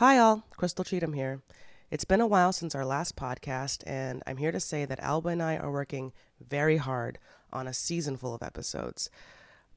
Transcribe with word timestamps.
Hi, 0.00 0.16
all. 0.16 0.44
Crystal 0.56 0.82
Cheatham 0.82 1.12
here. 1.12 1.42
It's 1.90 2.06
been 2.06 2.22
a 2.22 2.26
while 2.26 2.54
since 2.54 2.74
our 2.74 2.86
last 2.86 3.16
podcast, 3.16 3.82
and 3.86 4.22
I'm 4.26 4.38
here 4.38 4.50
to 4.50 4.58
say 4.58 4.86
that 4.86 4.98
Alba 5.00 5.28
and 5.28 5.42
I 5.42 5.58
are 5.58 5.70
working 5.70 6.14
very 6.40 6.78
hard 6.78 7.18
on 7.52 7.68
a 7.68 7.74
season 7.74 8.16
full 8.16 8.34
of 8.34 8.42
episodes. 8.42 9.10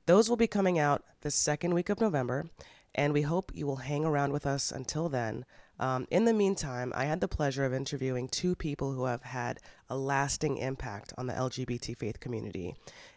Those 0.05 0.29
will 0.29 0.37
be 0.37 0.47
coming 0.47 0.79
out 0.79 1.03
the 1.23 1.29
second 1.29 1.73
week 1.73 1.89
of 1.89 1.99
November, 1.99 2.45
and 2.95 3.11
we 3.11 3.23
hope 3.23 3.51
you 3.53 3.67
will 3.67 3.75
hang 3.75 4.05
around 4.05 4.31
with 4.31 4.45
us 4.45 4.71
until 4.71 5.09
then. 5.09 5.43
Um, 5.77 6.07
in 6.09 6.23
the 6.23 6.31
meantime, 6.31 6.93
I 6.95 7.03
had 7.03 7.19
the 7.19 7.27
pleasure 7.27 7.65
of 7.65 7.73
interviewing 7.73 8.29
two 8.29 8.55
people 8.55 8.93
who 8.93 9.03
have 9.03 9.23
had 9.23 9.59
a 9.89 9.97
lasting 9.97 10.55
impact 10.55 11.11
on 11.17 11.27
the 11.27 11.33
LGBT 11.33 11.97
faith 11.97 12.21
community. 12.21 12.75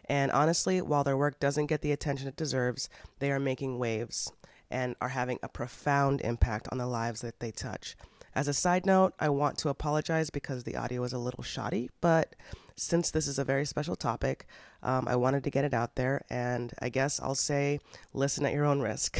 And 0.09 0.29
honestly, 0.33 0.81
while 0.81 1.05
their 1.05 1.15
work 1.15 1.39
doesn't 1.39 1.67
get 1.67 1.81
the 1.81 1.93
attention 1.93 2.27
it 2.27 2.35
deserves, 2.35 2.89
they 3.19 3.31
are 3.31 3.39
making 3.39 3.79
waves 3.79 4.29
and 4.69 4.95
are 5.01 5.09
having 5.09 5.39
a 5.41 5.47
profound 5.49 6.21
impact 6.21 6.67
on 6.71 6.77
the 6.77 6.87
lives 6.87 7.21
that 7.21 7.39
they 7.39 7.51
touch. 7.51 7.95
As 8.35 8.47
a 8.47 8.53
side 8.53 8.85
note, 8.85 9.13
I 9.19 9.29
want 9.29 9.57
to 9.59 9.69
apologize 9.69 10.29
because 10.29 10.63
the 10.63 10.75
audio 10.75 11.03
is 11.03 11.13
a 11.13 11.17
little 11.17 11.43
shoddy, 11.43 11.89
but 12.01 12.35
since 12.75 13.09
this 13.09 13.27
is 13.27 13.39
a 13.39 13.43
very 13.43 13.65
special 13.65 13.95
topic, 13.95 14.45
um, 14.83 15.07
I 15.07 15.15
wanted 15.15 15.43
to 15.45 15.49
get 15.49 15.65
it 15.65 15.73
out 15.73 15.95
there, 15.95 16.23
and 16.29 16.71
I 16.79 16.89
guess 16.89 17.19
I'll 17.19 17.33
say 17.33 17.79
listen 18.13 18.45
at 18.45 18.53
your 18.53 18.65
own 18.65 18.79
risk. 18.79 19.19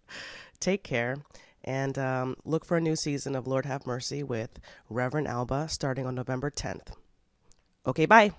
Take 0.60 0.84
care, 0.84 1.16
and 1.64 1.98
um, 1.98 2.36
look 2.44 2.64
for 2.64 2.76
a 2.76 2.80
new 2.80 2.94
season 2.94 3.34
of 3.34 3.48
Lord 3.48 3.66
Have 3.66 3.84
Mercy 3.86 4.22
with 4.22 4.60
Reverend 4.88 5.26
Alba 5.26 5.68
starting 5.68 6.06
on 6.06 6.14
November 6.14 6.50
10th. 6.50 6.94
Okay, 7.84 8.06
bye. 8.06 8.32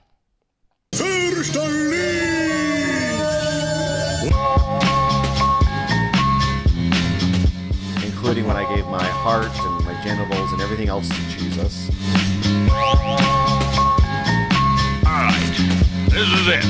Including 8.44 8.48
when 8.48 8.58
I 8.58 8.76
gave 8.76 8.88
my 8.88 9.04
heart 9.04 9.52
and 9.52 9.86
my 9.86 10.02
genitals 10.04 10.52
and 10.52 10.62
everything 10.62 10.90
else 10.90 11.08
to 11.08 11.16
Jesus. 11.38 11.90
All 15.06 15.24
right, 15.28 15.56
this 16.10 16.28
is 16.28 16.48
it. 16.48 16.66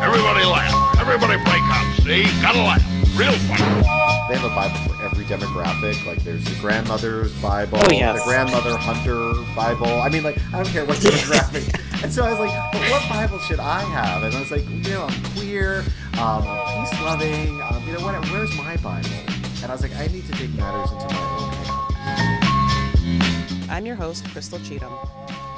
Everybody 0.00 0.44
laugh. 0.44 0.98
Everybody 0.98 1.36
break 1.44 1.62
up. 1.70 1.86
See? 2.02 2.24
Gotta 2.42 2.58
laugh. 2.62 2.84
Real 3.18 3.32
funny. 3.32 3.82
They 4.28 4.36
have 4.38 4.44
a 4.44 4.54
Bible 4.54 4.78
for 4.94 5.04
every 5.04 5.24
demographic. 5.24 6.06
Like 6.06 6.22
there's 6.22 6.44
the 6.44 6.58
grandmother's 6.60 7.32
Bible, 7.42 7.78
Oh, 7.80 7.90
yes. 7.90 8.18
the 8.20 8.24
grandmother 8.24 8.76
hunter 8.76 9.32
Bible. 9.56 10.00
I 10.00 10.08
mean, 10.08 10.22
like 10.22 10.38
I 10.54 10.62
don't 10.62 10.68
care 10.72 10.84
what 10.84 10.98
demographic. 11.00 12.02
and 12.04 12.12
so 12.12 12.24
I 12.24 12.30
was 12.30 12.38
like, 12.38 12.72
but 12.72 12.80
what 12.90 13.08
Bible 13.08 13.38
should 13.40 13.60
I 13.60 13.80
have? 13.80 14.22
And 14.22 14.34
I 14.34 14.40
was 14.40 14.50
like, 14.50 14.68
you 14.70 14.92
know, 14.94 15.06
I'm 15.06 15.24
queer, 15.34 15.84
um, 16.18 16.42
peace 16.42 17.00
loving. 17.02 17.60
Um, 17.60 17.82
you 17.86 17.94
know 17.94 18.00
what? 18.04 18.24
Where's 18.30 18.54
my 18.56 18.76
Bible? 18.76 19.08
And 19.62 19.70
I 19.70 19.74
was 19.74 19.82
like, 19.82 19.94
I 19.96 20.06
need 20.06 20.24
to 20.26 20.32
take 20.32 20.48
matters 20.54 20.90
into 20.90 21.04
my 21.06 21.38
own 21.38 21.52
hands. 21.52 21.68
I'm 23.68 23.84
your 23.84 23.94
host, 23.94 24.24
Crystal 24.28 24.58
Cheatham, 24.60 24.94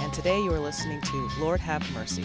and 0.00 0.12
today 0.12 0.42
you 0.42 0.52
are 0.52 0.58
listening 0.58 1.00
to 1.00 1.30
Lord 1.38 1.60
Have 1.60 1.88
Mercy. 1.94 2.24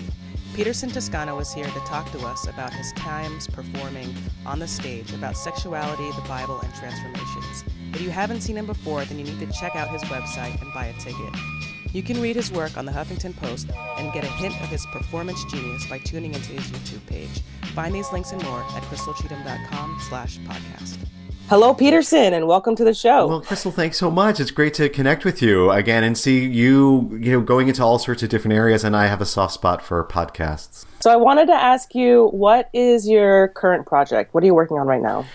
Peterson 0.56 0.90
Toscano 0.90 1.38
is 1.38 1.54
here 1.54 1.68
to 1.68 1.80
talk 1.82 2.12
to 2.14 2.26
us 2.26 2.48
about 2.48 2.74
his 2.74 2.92
times 2.94 3.46
performing 3.48 4.12
on 4.44 4.58
the 4.58 4.68
stage 4.68 5.14
about 5.14 5.38
sexuality, 5.38 6.10
the 6.20 6.28
Bible, 6.28 6.60
and 6.62 6.74
transformations. 6.74 7.64
If 7.94 8.02
you 8.02 8.10
haven't 8.10 8.42
seen 8.42 8.58
him 8.58 8.66
before, 8.66 9.06
then 9.06 9.20
you 9.20 9.26
need 9.26 9.40
to 9.40 9.46
check 9.54 9.76
out 9.76 9.90
his 9.90 10.02
website 10.06 10.60
and 10.60 10.74
buy 10.74 10.88
a 10.88 10.94
ticket. 11.00 11.32
You 11.94 12.02
can 12.02 12.20
read 12.20 12.36
his 12.36 12.52
work 12.52 12.76
on 12.76 12.86
the 12.86 12.92
Huffington 12.92 13.36
Post 13.38 13.70
and 13.98 14.12
get 14.14 14.24
a 14.24 14.28
hint 14.28 14.60
of 14.62 14.70
his 14.70 14.84
performance 14.88 15.46
genius 15.46 15.86
by 15.88 16.00
tuning 16.00 16.34
into 16.34 16.54
his 16.54 16.66
YouTube 16.72 17.06
page. 17.06 17.44
Find 17.76 17.94
these 17.94 18.12
links 18.12 18.32
and 18.32 18.44
more 18.44 18.62
at 18.62 18.82
crystalcheatham.com 18.84 20.00
slash 20.10 20.40
podcast. 20.40 20.98
Hello, 21.50 21.74
Peterson, 21.74 22.34
and 22.34 22.46
welcome 22.46 22.76
to 22.76 22.84
the 22.84 22.94
show. 22.94 23.26
Well, 23.26 23.40
Crystal, 23.40 23.72
thanks 23.72 23.98
so 23.98 24.12
much. 24.12 24.42
It's 24.42 24.52
great 24.52 24.74
to 24.74 24.90
connect 24.90 25.24
with 25.24 25.42
you 25.42 25.72
again 25.72 26.04
and 26.04 26.18
see 26.18 26.46
you, 26.46 27.18
you 27.22 27.32
know, 27.32 27.40
going 27.40 27.70
into 27.70 27.82
all 27.82 28.00
sorts 28.00 28.22
of 28.22 28.28
different 28.28 28.54
areas. 28.54 28.84
And 28.84 28.98
I 28.98 29.08
have 29.08 29.22
a 29.22 29.26
soft 29.26 29.54
spot 29.54 29.82
for 29.82 30.04
podcasts. 30.04 30.86
So 31.00 31.10
I 31.10 31.16
wanted 31.16 31.46
to 31.46 31.54
ask 31.54 31.96
you, 31.96 32.28
what 32.34 32.70
is 32.74 33.08
your 33.08 33.48
current 33.48 33.88
project? 33.88 34.34
What 34.34 34.44
are 34.44 34.46
you 34.46 34.56
working 34.56 34.78
on 34.78 34.88
right 34.88 35.02
now? 35.02 35.26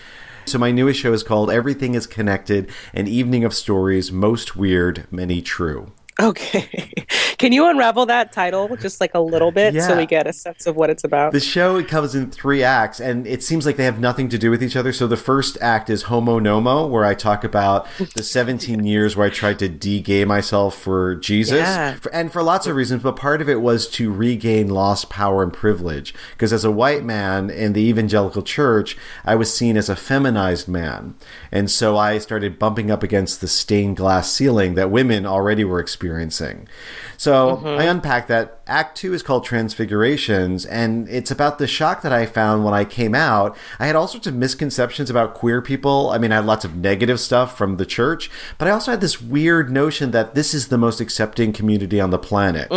So 0.45 0.59
my 0.59 0.69
newest 0.69 0.99
show 0.99 1.13
is 1.13 1.23
called 1.23 1.49
Everything 1.49 1.95
is 1.95 2.05
Connected: 2.05 2.69
An 2.93 3.07
Evening 3.07 3.43
of 3.43 3.55
Stories, 3.55 4.11
Most 4.11 4.55
Weird, 4.55 5.07
Many 5.09 5.41
True. 5.41 5.93
Okay. 6.21 6.91
Can 7.37 7.51
you 7.51 7.67
unravel 7.67 8.05
that 8.05 8.31
title 8.31 8.75
just 8.77 9.01
like 9.01 9.13
a 9.15 9.19
little 9.19 9.51
bit 9.51 9.73
so 9.81 9.97
we 9.97 10.05
get 10.05 10.27
a 10.27 10.33
sense 10.33 10.67
of 10.67 10.75
what 10.75 10.89
it's 10.89 11.03
about? 11.03 11.33
The 11.33 11.39
show 11.39 11.77
it 11.77 11.87
comes 11.87 12.15
in 12.15 12.29
three 12.31 12.63
acts, 12.63 12.99
and 12.99 13.25
it 13.25 13.43
seems 13.43 13.65
like 13.65 13.75
they 13.75 13.83
have 13.83 13.99
nothing 13.99 14.29
to 14.29 14.37
do 14.37 14.49
with 14.51 14.63
each 14.63 14.75
other. 14.75 14.93
So 14.93 15.07
the 15.07 15.17
first 15.17 15.57
act 15.59 15.89
is 15.89 16.03
Homo 16.03 16.39
No 16.39 16.61
Mo, 16.61 16.87
where 16.87 17.03
I 17.03 17.15
talk 17.15 17.43
about 17.43 17.87
the 18.15 18.23
17 18.23 18.85
years 18.85 19.15
where 19.15 19.27
I 19.27 19.29
tried 19.29 19.59
to 19.59 19.67
de-gay 19.67 20.23
myself 20.23 20.77
for 20.77 21.15
Jesus, 21.15 21.59
Yeah. 21.59 21.97
And 22.13 22.31
for 22.31 22.43
lots 22.43 22.67
of 22.67 22.75
reasons. 22.75 23.03
But 23.03 23.15
part 23.15 23.41
of 23.41 23.49
it 23.49 23.61
was 23.61 23.89
to 23.89 24.13
regain 24.13 24.69
lost 24.69 25.09
power 25.09 25.43
and 25.43 25.51
privilege, 25.51 26.13
because 26.31 26.53
as 26.53 26.63
a 26.63 26.71
white 26.71 27.03
man 27.03 27.49
in 27.49 27.73
the 27.73 27.81
evangelical 27.81 28.43
church, 28.43 28.95
I 29.25 29.35
was 29.35 29.53
seen 29.53 29.75
as 29.75 29.89
a 29.89 29.95
feminized 29.95 30.67
man, 30.67 31.15
and 31.51 31.69
so 31.69 31.97
I 31.97 32.19
started 32.19 32.59
bumping 32.59 32.91
up 32.91 33.03
against 33.03 33.41
the 33.41 33.47
stained 33.47 33.97
glass 33.97 34.31
ceiling 34.31 34.75
that 34.75 34.91
women 34.91 35.25
already 35.25 35.63
were 35.63 35.79
experiencing. 35.79 36.02
So 37.17 37.57
I 37.65 37.85
unpack 37.85 38.27
that. 38.27 38.61
Act 38.65 38.97
two 38.97 39.13
is 39.13 39.21
called 39.21 39.45
Transfigurations, 39.45 40.65
and 40.65 41.07
it's 41.09 41.31
about 41.31 41.57
the 41.57 41.67
shock 41.67 42.01
that 42.01 42.13
I 42.13 42.25
found 42.25 42.63
when 42.63 42.73
I 42.73 42.85
came 42.85 43.13
out. 43.13 43.57
I 43.79 43.87
had 43.87 43.95
all 43.95 44.07
sorts 44.07 44.25
of 44.27 44.35
misconceptions 44.35 45.09
about 45.09 45.33
queer 45.33 45.61
people. 45.61 46.09
I 46.09 46.17
mean, 46.17 46.31
I 46.31 46.35
had 46.35 46.45
lots 46.45 46.63
of 46.65 46.75
negative 46.75 47.19
stuff 47.19 47.57
from 47.57 47.77
the 47.77 47.85
church, 47.85 48.29
but 48.57 48.67
I 48.67 48.71
also 48.71 48.91
had 48.91 49.01
this 49.01 49.21
weird 49.21 49.69
notion 49.69 50.11
that 50.11 50.33
this 50.35 50.53
is 50.53 50.69
the 50.69 50.77
most 50.77 50.99
accepting 51.01 51.53
community 51.53 51.99
on 51.99 52.09
the 52.09 52.19
planet. 52.19 52.71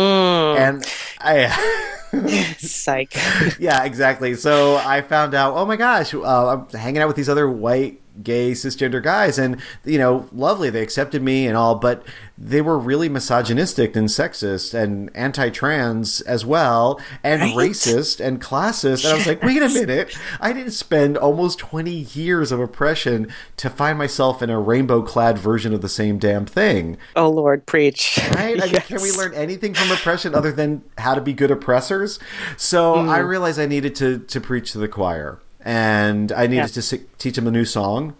And 0.57 0.85
I. 1.19 1.93
Psych. 2.57 3.13
yeah, 3.59 3.83
exactly. 3.83 4.33
So 4.35 4.77
I 4.77 5.01
found 5.01 5.33
out, 5.33 5.55
oh 5.55 5.65
my 5.65 5.75
gosh, 5.75 6.13
uh, 6.13 6.19
I'm 6.53 6.69
hanging 6.69 7.01
out 7.01 7.07
with 7.07 7.17
these 7.17 7.29
other 7.29 7.49
white, 7.49 8.01
gay, 8.23 8.51
cisgender 8.51 9.01
guys, 9.01 9.37
and 9.37 9.61
you 9.85 9.97
know, 9.97 10.27
lovely. 10.31 10.69
They 10.69 10.81
accepted 10.81 11.21
me 11.21 11.47
and 11.47 11.57
all, 11.57 11.75
but 11.75 12.05
they 12.37 12.61
were 12.61 12.77
really 12.77 13.09
misogynistic 13.09 13.95
and 13.95 14.07
sexist 14.07 14.73
and 14.73 15.09
anti-trans 15.15 16.21
as 16.21 16.45
well, 16.45 16.99
and 17.23 17.41
Right? 17.41 17.55
racist 17.55 18.23
and 18.23 18.41
classist. 18.41 19.03
And 19.05 19.13
I 19.13 19.17
was 19.17 19.27
like, 19.27 19.41
wait 19.41 19.61
a 19.61 19.69
minute, 19.69 20.15
I 20.39 20.53
didn't 20.53 20.71
spend 20.71 21.17
almost 21.17 21.59
20 21.59 21.91
years 21.91 22.51
of 22.51 22.59
oppression 22.59 23.27
to 23.57 23.69
find 23.69 23.97
myself 23.97 24.41
in 24.41 24.49
a 24.49 24.59
rainbow-clad 24.59 25.37
version 25.37 25.73
of 25.73 25.81
the 25.81 25.89
same 25.89 26.19
damn 26.19 26.45
thing. 26.45 26.97
Oh, 27.15 27.29
Lord, 27.29 27.65
preach. 27.65 28.19
Right? 28.31 28.61
I 28.61 28.65
mean, 28.71 28.81
can 28.81 29.01
we 29.01 29.11
learn 29.11 29.33
anything 29.33 29.73
from 29.73 29.91
oppression 29.91 30.35
other 30.35 30.51
than 30.51 30.83
how 30.97 31.15
to 31.15 31.21
be 31.21 31.33
good 31.33 31.51
oppressors? 31.51 32.19
So 32.55 32.95
I 32.95 33.19
mm. 33.19 33.27
realized 33.27 33.59
I 33.59 33.65
needed 33.65 33.95
to 33.95 34.19
to 34.19 34.41
preach 34.41 34.71
to 34.73 34.77
the 34.77 34.87
choir, 34.87 35.39
and 35.67 36.31
I 36.31 36.47
needed 36.47 36.55
Yeah. 36.61 36.67
to 36.67 36.81
si- 36.81 37.01
teach 37.17 37.35
them 37.35 37.45
a 37.45 37.51
new 37.51 37.65
song, 37.65 38.13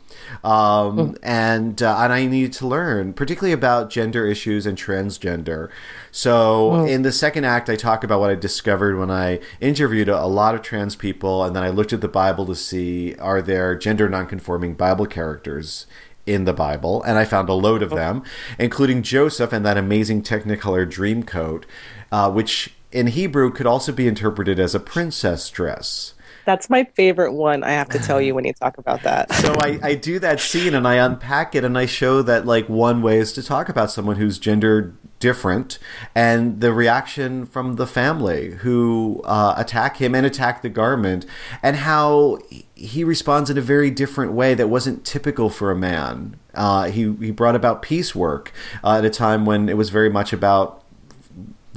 um, 0.43 1.15
and 1.23 1.81
uh, 1.81 1.97
and 1.99 2.11
I 2.11 2.25
needed 2.25 2.51
to 2.53 2.67
learn, 2.67 3.13
particularly 3.13 3.53
about 3.53 3.89
gender 3.89 4.25
issues 4.27 4.65
and 4.65 4.77
transgender. 4.77 5.69
So 6.11 6.83
in 6.85 7.03
the 7.03 7.11
second 7.13 7.45
act, 7.45 7.69
I 7.69 7.77
talk 7.77 8.03
about 8.03 8.19
what 8.19 8.29
I 8.29 8.35
discovered 8.35 8.97
when 8.99 9.09
I 9.09 9.39
interviewed 9.61 10.09
a, 10.09 10.21
a 10.21 10.27
lot 10.27 10.55
of 10.55 10.61
trans 10.61 10.97
people, 10.97 11.43
and 11.45 11.55
then 11.55 11.63
I 11.63 11.69
looked 11.69 11.93
at 11.93 12.01
the 12.01 12.09
Bible 12.09 12.45
to 12.47 12.55
see 12.55 13.15
are 13.15 13.41
there 13.41 13.75
gender 13.75 14.09
nonconforming 14.09 14.73
Bible 14.73 15.05
characters 15.05 15.87
in 16.25 16.43
the 16.43 16.53
Bible, 16.53 17.01
and 17.03 17.17
I 17.17 17.23
found 17.23 17.47
a 17.47 17.53
load 17.53 17.81
of 17.81 17.91
them, 17.91 18.23
including 18.59 19.01
Joseph 19.03 19.53
and 19.53 19.65
that 19.65 19.77
amazing 19.77 20.21
Technicolor 20.23 20.89
dream 20.89 21.23
coat, 21.23 21.65
uh, 22.11 22.29
which 22.29 22.73
in 22.91 23.07
Hebrew 23.07 23.51
could 23.51 23.65
also 23.65 23.93
be 23.93 24.05
interpreted 24.09 24.59
as 24.59 24.75
a 24.75 24.81
princess 24.81 25.49
dress. 25.49 26.13
That's 26.47 26.69
my 26.69 26.85
favorite 26.95 27.33
one, 27.33 27.61
I 27.65 27.71
have 27.71 27.89
to 27.89 27.99
tell 27.99 28.21
you, 28.21 28.33
when 28.35 28.45
you 28.45 28.53
talk 28.53 28.77
about 28.77 29.03
that. 29.03 29.33
So 29.33 29.53
I, 29.59 29.79
I 29.83 29.95
do 29.95 30.17
that 30.19 30.39
scene 30.39 30.73
and 30.73 30.87
I 30.87 30.95
unpack 30.95 31.55
it 31.55 31.65
and 31.65 31.77
I 31.77 31.85
show 31.85 32.21
that 32.21 32.45
like 32.45 32.69
one 32.69 33.01
way 33.01 33.17
is 33.17 33.33
to 33.33 33.43
talk 33.43 33.67
about 33.67 33.91
someone 33.91 34.15
who's 34.15 34.39
gender 34.39 34.95
different 35.19 35.77
and 36.15 36.61
the 36.61 36.71
reaction 36.71 37.45
from 37.45 37.75
the 37.75 37.85
family 37.85 38.51
who 38.51 39.21
uh, 39.25 39.55
attack 39.57 39.97
him 39.97 40.15
and 40.15 40.25
attack 40.25 40.61
the 40.61 40.69
garment 40.69 41.25
and 41.61 41.75
how 41.77 42.37
he 42.75 43.03
responds 43.03 43.49
in 43.49 43.57
a 43.57 43.61
very 43.61 43.91
different 43.91 44.31
way 44.31 44.53
that 44.53 44.69
wasn't 44.69 45.03
typical 45.03 45.49
for 45.49 45.69
a 45.69 45.75
man. 45.75 46.39
Uh, 46.53 46.85
he 46.85 47.13
he 47.19 47.31
brought 47.31 47.55
about 47.55 47.81
peace 47.81 48.15
work 48.15 48.53
uh, 48.85 48.97
at 48.97 49.03
a 49.05 49.09
time 49.09 49.45
when 49.45 49.67
it 49.67 49.75
was 49.75 49.89
very 49.89 50.09
much 50.09 50.31
about 50.31 50.83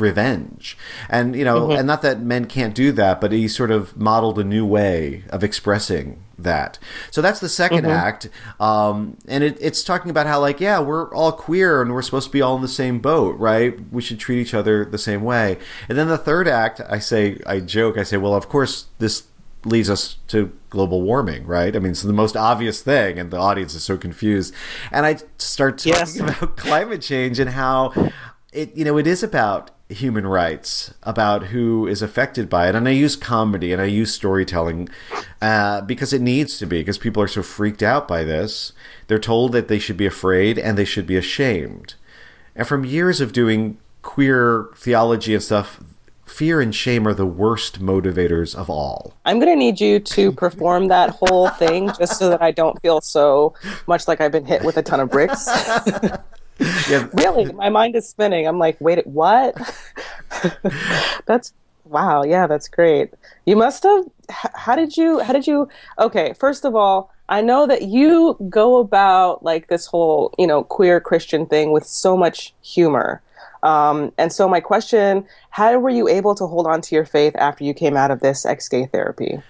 revenge. 0.00 0.76
And 1.08 1.36
you 1.36 1.44
know 1.44 1.70
and 1.70 1.86
not 1.86 2.02
that 2.02 2.20
men 2.20 2.46
can't 2.46 2.74
do 2.74 2.92
that 2.92 3.20
but 3.20 3.32
he 3.32 3.48
sort 3.48 3.70
of 3.70 3.96
modeled 3.96 4.38
a 4.38 4.44
new 4.44 4.64
way 4.66 5.24
of 5.30 5.44
expressing 5.44 6.22
that. 6.38 6.78
So 7.10 7.20
that's 7.20 7.40
the 7.40 7.48
2nd 7.48 7.86
act. 7.86 8.30
Um, 8.58 9.18
and 9.28 9.44
it, 9.44 9.58
it's 9.60 9.84
talking 9.84 10.10
about 10.10 10.26
how 10.26 10.40
like 10.40 10.60
yeah 10.60 10.80
we're 10.80 11.12
all 11.14 11.32
queer 11.32 11.82
and 11.82 11.92
we're 11.92 12.02
supposed 12.02 12.26
to 12.28 12.32
be 12.32 12.42
all 12.42 12.56
in 12.56 12.62
the 12.62 12.68
same 12.68 12.98
boat 12.98 13.38
right? 13.38 13.78
We 13.92 14.02
should 14.02 14.18
treat 14.18 14.40
each 14.40 14.54
other 14.54 14.84
the 14.84 14.98
same 14.98 15.22
way. 15.22 15.58
And 15.88 15.98
then 15.98 16.08
the 16.08 16.18
third 16.18 16.48
act 16.48 16.80
i 16.88 16.98
say 16.98 17.38
i 17.46 17.60
joke 17.60 17.98
i 17.98 18.02
say 18.02 18.16
well 18.16 18.34
of 18.34 18.48
course 18.48 18.86
this 18.98 19.24
leads 19.64 19.90
us 19.90 20.16
to 20.28 20.50
global 20.70 21.02
warming, 21.02 21.46
right? 21.46 21.76
I 21.76 21.78
mean, 21.80 21.92
it's 21.92 22.00
the 22.02 22.12
most 22.14 22.36
obvious 22.36 22.80
thing, 22.80 23.18
and 23.18 23.30
the 23.30 23.36
audience 23.36 23.74
is 23.74 23.82
so 23.82 23.98
confused. 23.98 24.54
And 24.90 25.04
I 25.04 25.18
start 25.36 25.76
talking 25.78 25.92
Yes. 25.92 26.18
about 26.20 26.56
climate 26.56 27.02
change 27.02 27.38
and 27.38 27.50
how 27.50 27.92
it, 28.52 28.74
you 28.74 28.84
know, 28.86 28.96
it 28.96 29.06
is 29.06 29.22
about 29.22 29.70
human 29.90 30.26
rights, 30.26 30.94
about 31.02 31.46
who 31.46 31.86
is 31.86 32.02
affected 32.02 32.48
by 32.48 32.68
it. 32.68 32.74
And 32.74 32.88
I 32.88 32.92
use 32.92 33.16
comedy 33.16 33.72
and 33.72 33.82
I 33.82 33.86
use 33.86 34.14
storytelling 34.14 34.88
uh, 35.42 35.82
because 35.82 36.12
it 36.12 36.22
needs 36.22 36.58
to 36.58 36.66
be, 36.66 36.80
because 36.80 36.98
people 36.98 37.22
are 37.22 37.28
so 37.28 37.42
freaked 37.42 37.82
out 37.82 38.06
by 38.06 38.24
this. 38.24 38.72
They're 39.08 39.18
told 39.18 39.52
that 39.52 39.68
they 39.68 39.78
should 39.78 39.96
be 39.96 40.06
afraid 40.06 40.58
and 40.58 40.78
they 40.78 40.84
should 40.84 41.06
be 41.06 41.16
ashamed. 41.16 41.94
And 42.54 42.66
from 42.66 42.84
years 42.84 43.20
of 43.20 43.32
doing 43.32 43.78
queer 44.02 44.68
theology 44.76 45.34
and 45.34 45.42
stuff, 45.42 45.80
fear 46.24 46.60
and 46.60 46.74
shame 46.74 47.06
are 47.06 47.14
the 47.14 47.26
worst 47.26 47.80
motivators 47.80 48.54
of 48.54 48.70
all. 48.70 49.14
I'm 49.24 49.38
going 49.38 49.52
to 49.52 49.56
need 49.56 49.80
you 49.80 49.98
to 50.00 50.32
perform 50.32 50.88
that 50.88 51.10
whole 51.10 51.48
thing 51.50 51.90
just 51.98 52.18
so 52.18 52.28
that 52.30 52.40
I 52.40 52.50
don't 52.50 52.80
feel 52.80 53.00
so 53.00 53.54
much 53.86 54.06
like 54.08 54.20
I've 54.20 54.32
been 54.32 54.46
hit 54.46 54.64
with 54.64 54.76
a 54.76 54.82
ton 54.82 55.00
of 55.00 55.10
bricks. 55.10 55.48
Yeah, 56.88 57.08
really, 57.12 57.52
my 57.52 57.68
mind 57.68 57.96
is 57.96 58.08
spinning. 58.08 58.46
I'm 58.46 58.58
like, 58.58 58.80
wait, 58.80 59.06
what? 59.06 59.56
that's 61.26 61.52
wow. 61.84 62.22
Yeah, 62.22 62.46
that's 62.46 62.68
great. 62.68 63.14
You 63.46 63.56
must 63.56 63.82
have. 63.82 64.04
How 64.28 64.76
did 64.76 64.96
you? 64.96 65.20
How 65.20 65.32
did 65.32 65.46
you? 65.46 65.68
Okay, 65.98 66.34
first 66.38 66.64
of 66.64 66.74
all, 66.74 67.12
I 67.28 67.40
know 67.40 67.66
that 67.66 67.82
you 67.82 68.36
go 68.48 68.78
about 68.78 69.42
like 69.42 69.68
this 69.68 69.86
whole, 69.86 70.34
you 70.38 70.46
know, 70.46 70.64
queer 70.64 71.00
Christian 71.00 71.46
thing 71.46 71.72
with 71.72 71.86
so 71.86 72.16
much 72.16 72.54
humor. 72.62 73.22
Um, 73.62 74.12
and 74.18 74.32
so 74.32 74.48
my 74.48 74.60
question: 74.60 75.26
How 75.50 75.78
were 75.78 75.90
you 75.90 76.08
able 76.08 76.34
to 76.34 76.46
hold 76.46 76.66
on 76.66 76.80
to 76.82 76.94
your 76.94 77.04
faith 77.04 77.34
after 77.36 77.64
you 77.64 77.74
came 77.74 77.96
out 77.96 78.10
of 78.10 78.20
this 78.20 78.44
ex-gay 78.44 78.86
therapy? 78.86 79.42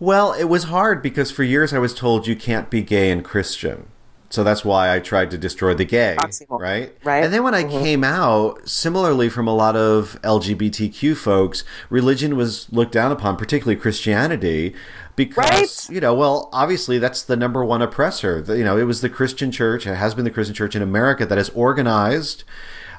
Well, 0.00 0.32
it 0.32 0.44
was 0.44 0.64
hard 0.64 1.00
because 1.00 1.30
for 1.30 1.44
years 1.44 1.72
I 1.72 1.78
was 1.78 1.94
told 1.94 2.26
you 2.26 2.34
can't 2.34 2.68
be 2.68 2.82
gay 2.82 3.10
and 3.12 3.24
Christian. 3.24 3.86
So 4.32 4.42
that's 4.42 4.64
why 4.64 4.94
I 4.94 4.98
tried 4.98 5.30
to 5.32 5.36
destroy 5.36 5.74
the 5.74 5.84
gay, 5.84 6.16
Oxymoron, 6.18 6.58
right? 6.58 6.96
right? 7.04 7.22
And 7.22 7.34
then 7.34 7.42
when 7.42 7.54
I 7.54 7.64
mm-hmm. 7.64 7.82
came 7.82 8.02
out, 8.02 8.66
similarly 8.66 9.28
from 9.28 9.46
a 9.46 9.54
lot 9.54 9.76
of 9.76 10.18
LGBTQ 10.22 11.14
folks, 11.18 11.64
religion 11.90 12.34
was 12.34 12.66
looked 12.72 12.92
down 12.92 13.12
upon, 13.12 13.36
particularly 13.36 13.78
Christianity, 13.78 14.74
because 15.16 15.44
Right. 15.50 15.94
you 15.94 16.00
know, 16.00 16.14
well, 16.14 16.48
obviously 16.50 16.98
that's 16.98 17.20
the 17.20 17.36
number 17.36 17.62
one 17.62 17.82
oppressor. 17.82 18.40
The- 18.40 18.56
You 18.56 18.64
know, 18.64 18.78
it 18.78 18.84
was 18.84 19.02
the 19.02 19.10
Christian 19.10 19.52
church, 19.52 19.86
it 19.86 19.96
has 19.96 20.14
been 20.14 20.24
the 20.24 20.30
Christian 20.30 20.54
church 20.54 20.74
in 20.74 20.80
America 20.80 21.26
that 21.26 21.36
has 21.36 21.50
organized 21.50 22.44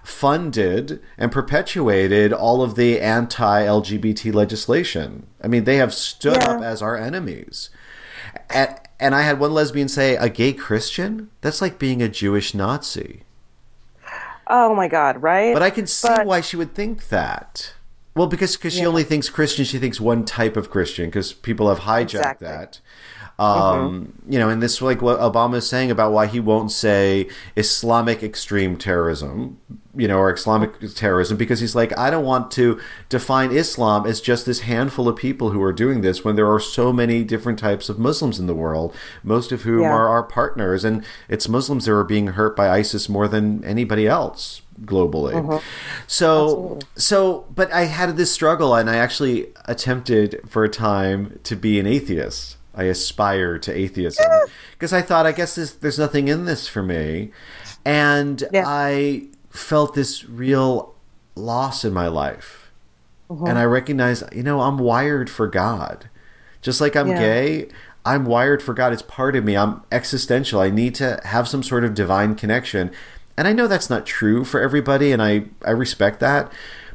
funded 0.04 1.02
and 1.18 1.32
perpetuated 1.32 2.32
all 2.32 2.62
of 2.62 2.76
the 2.76 3.02
anti-LGBT 3.02 4.32
legislation. 4.32 5.26
I 5.44 5.48
mean, 5.48 5.64
they 5.64 5.78
have 5.78 5.96
stood 5.96 6.38
Yeah. 6.38 6.52
up 6.52 6.62
as 6.62 6.84
our 6.84 6.96
enemies. 6.96 7.72
And, 8.52 8.76
and 9.04 9.14
I 9.14 9.22
had 9.22 9.40
one 9.40 9.54
lesbian 9.54 9.88
say, 9.90 10.16
"A 10.16 10.30
gay 10.30 10.54
Christian? 10.54 11.30
That's 11.42 11.62
like 11.62 11.78
being 11.78 12.02
a 12.02 12.10
Jewish 12.10 12.54
Nazi." 12.54 13.24
Oh 14.48 14.74
my 14.76 14.88
God! 14.88 15.22
Right? 15.22 15.54
But 15.54 15.62
I 15.62 15.70
can 15.70 15.86
see 15.88 16.08
But- 16.08 16.26
why 16.26 16.42
she 16.42 16.56
would 16.58 16.74
think 16.74 17.10
that. 17.10 17.74
Well, 18.16 18.28
because 18.28 18.56
cause 18.58 18.74
she 18.74 18.86
only 18.86 19.04
thinks 19.04 19.28
Christian, 19.28 19.66
she 19.66 19.80
thinks 19.80 20.00
one 20.00 20.24
type 20.24 20.56
of 20.56 20.70
Christian 20.70 21.06
because 21.06 21.34
people 21.34 21.68
have 21.68 21.80
hijacked 21.80 22.14
Exactly. 22.14 22.48
that. 22.48 22.80
Um, 23.40 24.14
You 24.30 24.40
know, 24.40 24.48
and 24.50 24.62
this 24.62 24.82
like 24.82 25.02
what 25.02 25.20
Obama 25.20 25.56
is 25.56 25.68
saying 25.68 25.92
about 25.92 26.12
why 26.14 26.28
he 26.28 26.40
won't 26.40 26.72
say 26.72 27.28
Islamic 27.58 28.24
extreme 28.24 28.78
terrorism, 28.78 29.58
you 29.96 30.08
know, 30.08 30.18
or 30.18 30.32
Islamic 30.34 30.72
terrorism 30.96 31.36
because 31.36 31.60
he's 31.60 31.76
like, 31.76 31.98
I 31.98 32.10
don't 32.10 32.24
want 32.24 32.52
to 32.52 32.80
define 33.10 33.52
Islam 33.52 34.06
as 34.06 34.22
just 34.22 34.46
this 34.46 34.62
handful 34.62 35.08
of 35.10 35.16
people 35.18 35.50
who 35.50 35.62
are 35.62 35.74
doing 35.74 36.02
this 36.02 36.24
when 36.24 36.36
there 36.36 36.50
are 36.50 36.60
so 36.60 36.94
many 36.94 37.24
different 37.24 37.60
types 37.60 37.90
of 37.90 38.00
Muslims 38.00 38.40
in 38.40 38.48
the 38.48 38.54
world, 38.56 38.96
most 39.24 39.52
of 39.52 39.64
whom 39.64 39.82
Yeah. 39.82 39.92
are 39.92 40.08
our 40.08 40.24
partners, 40.24 40.86
and 40.86 41.04
it's 41.28 41.50
Muslims 41.50 41.86
that 41.86 41.92
are 41.94 42.04
being 42.04 42.28
hurt 42.28 42.56
by 42.56 42.70
ISIS 42.70 43.10
more 43.10 43.28
than 43.28 43.64
anybody 43.66 44.08
else 44.08 44.62
globally. 44.86 45.62
So 46.08 46.80
so 46.96 47.46
but 47.54 47.72
I 47.74 47.86
had 47.86 48.16
this 48.18 48.32
struggle 48.32 48.74
and 48.76 48.90
I 48.90 48.96
actually 48.96 49.48
attempted 49.66 50.40
for 50.48 50.64
a 50.64 50.70
time 50.70 51.40
to 51.44 51.56
be 51.56 51.80
an 51.80 51.86
atheist. 51.88 52.58
I 52.76 52.84
aspire 52.84 53.60
to 53.60 53.72
atheism 53.72 54.26
because 54.72 54.94
I 54.94 55.02
thought 55.02 55.26
I 55.26 55.32
guess 55.32 55.56
this, 55.56 55.72
there's 55.74 56.00
nothing 56.00 56.28
in 56.28 56.46
this 56.46 56.68
for 56.68 56.84
me. 56.84 57.32
And 57.86 58.44
Yeah. 58.52 58.64
I 58.66 59.28
felt 59.50 59.94
this 59.94 60.26
real 60.26 60.96
loss 61.36 61.86
in 61.86 61.94
my 61.94 62.08
life. 62.08 62.72
Mm-hmm. 63.30 63.48
And 63.48 63.58
I 63.60 63.66
recognized, 63.66 64.24
you 64.34 64.44
know, 64.44 64.62
I'm 64.62 64.78
wired 64.78 65.30
for 65.30 65.48
God. 65.48 66.10
Just 66.62 66.82
like 66.82 66.96
I'm 66.96 67.10
Yeah. 67.10 67.20
gay, 67.20 67.68
I'm 68.06 68.26
wired 68.26 68.62
for 68.62 68.74
God. 68.74 68.92
It's 68.94 69.02
part 69.02 69.36
of 69.36 69.44
me. 69.44 69.56
I'm 69.56 69.82
existential. 69.92 70.60
I 70.60 70.70
need 70.70 70.96
to 70.96 71.20
have 71.26 71.48
some 71.48 71.64
sort 71.64 71.84
of 71.84 71.94
divine 71.94 72.36
connection. 72.36 72.92
And 73.38 73.48
I 73.48 73.54
know 73.54 73.68
that's 73.68 73.90
not 73.90 74.06
true 74.06 74.44
for 74.44 74.62
everybody, 74.62 75.12
and 75.12 75.22
I, 75.22 75.46
I 75.66 75.72
respect 75.72 76.20
that. 76.20 76.52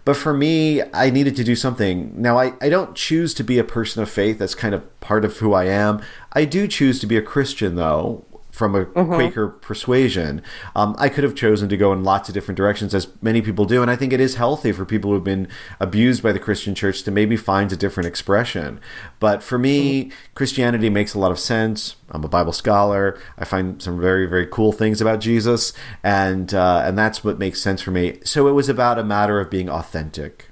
But 0.08 0.16
for 0.16 0.32
me, 0.32 0.80
I 0.94 1.10
needed 1.10 1.36
to 1.36 1.44
do 1.44 1.54
something. 1.54 2.14
Now, 2.16 2.38
I, 2.38 2.54
I 2.62 2.70
don't 2.70 2.94
choose 2.94 3.34
to 3.34 3.44
be 3.44 3.58
a 3.58 3.62
person 3.62 4.02
of 4.02 4.08
faith. 4.08 4.38
That's 4.38 4.54
kind 4.54 4.74
of 4.74 5.00
part 5.00 5.22
of 5.22 5.36
who 5.36 5.52
I 5.52 5.64
am. 5.64 6.00
I 6.32 6.46
do 6.46 6.66
choose 6.66 6.98
to 7.00 7.06
be 7.06 7.18
a 7.18 7.20
Christian, 7.20 7.74
though, 7.74 8.24
from 8.58 8.74
a 8.74 8.84
Quaker 8.86 9.48
persuasion. 9.48 10.42
Um, 10.74 10.96
I 10.98 11.08
could 11.08 11.22
have 11.22 11.36
chosen 11.36 11.68
to 11.68 11.76
go 11.76 11.92
in 11.92 12.02
lots 12.02 12.28
of 12.28 12.34
different 12.34 12.56
directions, 12.56 12.92
as 12.92 13.06
many 13.22 13.40
people 13.40 13.64
do. 13.64 13.82
And 13.82 13.90
I 13.90 13.94
think 13.94 14.12
it 14.12 14.20
is 14.20 14.34
healthy 14.34 14.72
for 14.72 14.84
people 14.84 15.12
who've 15.12 15.22
been 15.22 15.46
abused 15.78 16.24
by 16.24 16.32
the 16.32 16.40
Christian 16.40 16.74
church 16.74 17.04
to 17.04 17.12
maybe 17.12 17.36
find 17.36 17.72
a 17.72 17.76
different 17.76 18.08
expression. 18.08 18.80
But 19.20 19.44
for 19.44 19.58
me, 19.58 20.10
Christianity 20.34 20.90
makes 20.90 21.14
a 21.14 21.20
lot 21.20 21.30
of 21.30 21.38
sense. 21.38 21.94
I'm 22.10 22.24
a 22.24 22.28
Bible 22.28 22.52
scholar. 22.52 23.16
I 23.38 23.44
find 23.44 23.80
some 23.80 24.00
very, 24.00 24.26
very 24.26 24.46
cool 24.46 24.72
things 24.72 25.00
about 25.00 25.20
Jesus, 25.20 25.72
and 26.02 26.52
uh, 26.52 26.82
and 26.84 26.98
that's 26.98 27.22
what 27.22 27.38
makes 27.38 27.62
sense 27.62 27.80
for 27.80 27.92
me. 27.92 28.18
So 28.24 28.48
it 28.48 28.52
was 28.52 28.68
about 28.68 28.98
a 28.98 29.04
matter 29.04 29.38
of 29.38 29.50
being 29.50 29.70
authentic. 29.70 30.48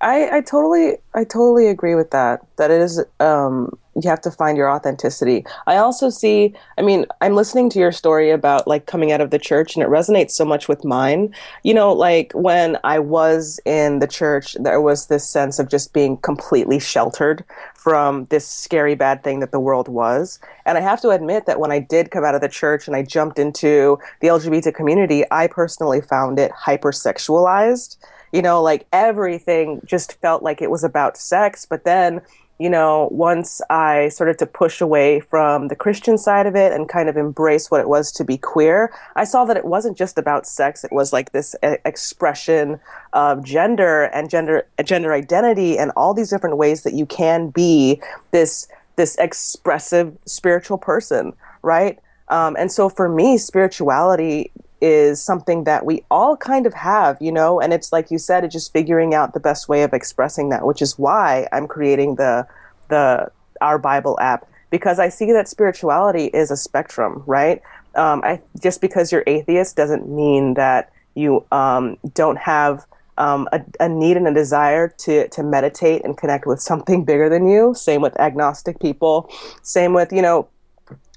I, 0.00 0.38
I 0.38 0.40
totally 0.42 0.98
I 1.14 1.24
totally 1.24 1.68
agree 1.68 1.94
with 1.94 2.10
that. 2.10 2.46
That 2.56 2.70
it 2.70 2.80
is 2.80 3.02
um 3.20 3.76
you 4.02 4.08
have 4.08 4.20
to 4.22 4.30
find 4.30 4.56
your 4.56 4.70
authenticity. 4.70 5.44
I 5.66 5.76
also 5.76 6.10
see 6.10 6.54
I 6.76 6.82
mean, 6.82 7.06
I'm 7.20 7.34
listening 7.34 7.70
to 7.70 7.78
your 7.78 7.92
story 7.92 8.30
about 8.30 8.66
like 8.66 8.86
coming 8.86 9.12
out 9.12 9.20
of 9.20 9.30
the 9.30 9.38
church 9.38 9.74
and 9.74 9.82
it 9.82 9.88
resonates 9.88 10.32
so 10.32 10.44
much 10.44 10.68
with 10.68 10.84
mine. 10.84 11.34
You 11.62 11.74
know, 11.74 11.92
like 11.92 12.32
when 12.32 12.78
I 12.84 12.98
was 12.98 13.60
in 13.64 13.98
the 13.98 14.06
church, 14.06 14.56
there 14.60 14.80
was 14.80 15.06
this 15.06 15.28
sense 15.28 15.58
of 15.58 15.68
just 15.68 15.92
being 15.92 16.16
completely 16.18 16.78
sheltered 16.78 17.44
from 17.74 18.26
this 18.26 18.46
scary 18.46 18.94
bad 18.94 19.22
thing 19.22 19.40
that 19.40 19.52
the 19.52 19.60
world 19.60 19.88
was. 19.88 20.38
And 20.66 20.78
I 20.78 20.80
have 20.80 21.00
to 21.02 21.10
admit 21.10 21.46
that 21.46 21.60
when 21.60 21.72
I 21.72 21.78
did 21.78 22.10
come 22.10 22.24
out 22.24 22.34
of 22.34 22.40
the 22.40 22.48
church 22.48 22.86
and 22.86 22.96
I 22.96 23.02
jumped 23.02 23.38
into 23.38 23.98
the 24.20 24.28
LGBT 24.28 24.74
community, 24.74 25.24
I 25.30 25.46
personally 25.46 26.00
found 26.00 26.38
it 26.38 26.52
hypersexualized 26.52 27.96
you 28.32 28.42
know 28.42 28.62
like 28.62 28.86
everything 28.92 29.80
just 29.86 30.20
felt 30.20 30.42
like 30.42 30.60
it 30.60 30.70
was 30.70 30.84
about 30.84 31.16
sex 31.16 31.64
but 31.64 31.84
then 31.84 32.20
you 32.58 32.68
know 32.68 33.08
once 33.12 33.60
i 33.70 34.08
started 34.08 34.38
to 34.38 34.46
push 34.46 34.80
away 34.80 35.20
from 35.20 35.68
the 35.68 35.76
christian 35.76 36.18
side 36.18 36.46
of 36.46 36.56
it 36.56 36.72
and 36.72 36.88
kind 36.88 37.08
of 37.08 37.16
embrace 37.16 37.70
what 37.70 37.80
it 37.80 37.88
was 37.88 38.10
to 38.10 38.24
be 38.24 38.36
queer 38.36 38.92
i 39.16 39.24
saw 39.24 39.44
that 39.44 39.56
it 39.56 39.64
wasn't 39.64 39.96
just 39.96 40.18
about 40.18 40.46
sex. 40.46 40.84
It 40.84 40.92
was 40.92 41.12
like 41.12 41.32
this 41.32 41.54
uh, 41.62 41.76
expression 41.84 42.80
of 43.12 43.44
gender 43.44 44.04
and 44.04 44.28
gender 44.28 44.66
gender 44.84 45.12
identity 45.12 45.78
and 45.78 45.90
all 45.96 46.14
these 46.14 46.30
different 46.30 46.56
ways 46.56 46.82
that 46.82 46.94
you 46.94 47.06
can 47.06 47.50
be 47.50 48.00
this 48.30 48.68
this 48.96 49.16
expressive 49.16 50.16
spiritual 50.24 50.78
person 50.78 51.32
right? 51.62 51.98
Um, 52.28 52.56
and 52.58 52.70
so 52.70 52.88
for 52.88 53.08
me 53.08 53.38
spirituality 53.38 54.52
is 54.80 55.22
something 55.22 55.64
that 55.64 55.84
we 55.84 56.04
all 56.10 56.36
kind 56.36 56.66
of 56.66 56.74
have, 56.74 57.16
you 57.20 57.32
know, 57.32 57.60
and 57.60 57.72
it's 57.72 57.92
like 57.92 58.10
you 58.10 58.18
said, 58.18 58.44
it's 58.44 58.52
just 58.52 58.72
figuring 58.72 59.14
out 59.14 59.34
the 59.34 59.40
best 59.40 59.68
way 59.68 59.82
of 59.82 59.92
expressing 59.92 60.48
that, 60.50 60.64
which 60.64 60.82
is 60.82 60.98
why 60.98 61.48
I'm 61.52 61.66
creating 61.66 62.16
the 62.16 62.46
the 62.88 63.30
our 63.60 63.78
Bible 63.78 64.18
app 64.20 64.48
because 64.70 64.98
I 64.98 65.08
see 65.08 65.32
that 65.32 65.48
spirituality 65.48 66.26
is 66.26 66.50
a 66.50 66.56
spectrum, 66.56 67.22
right? 67.26 67.62
Um, 67.94 68.22
I 68.24 68.40
just 68.62 68.80
because 68.80 69.10
you're 69.10 69.24
atheist 69.26 69.76
doesn't 69.76 70.08
mean 70.08 70.54
that 70.54 70.92
you 71.14 71.44
um, 71.50 71.96
don't 72.14 72.38
have 72.38 72.86
um, 73.16 73.48
a, 73.52 73.60
a 73.80 73.88
need 73.88 74.16
and 74.16 74.28
a 74.28 74.34
desire 74.34 74.88
to 74.98 75.28
to 75.28 75.42
meditate 75.42 76.04
and 76.04 76.16
connect 76.16 76.46
with 76.46 76.60
something 76.60 77.04
bigger 77.04 77.28
than 77.28 77.48
you. 77.48 77.74
Same 77.74 78.00
with 78.00 78.18
agnostic 78.20 78.80
people. 78.80 79.30
Same 79.62 79.92
with 79.92 80.12
you 80.12 80.22
know 80.22 80.48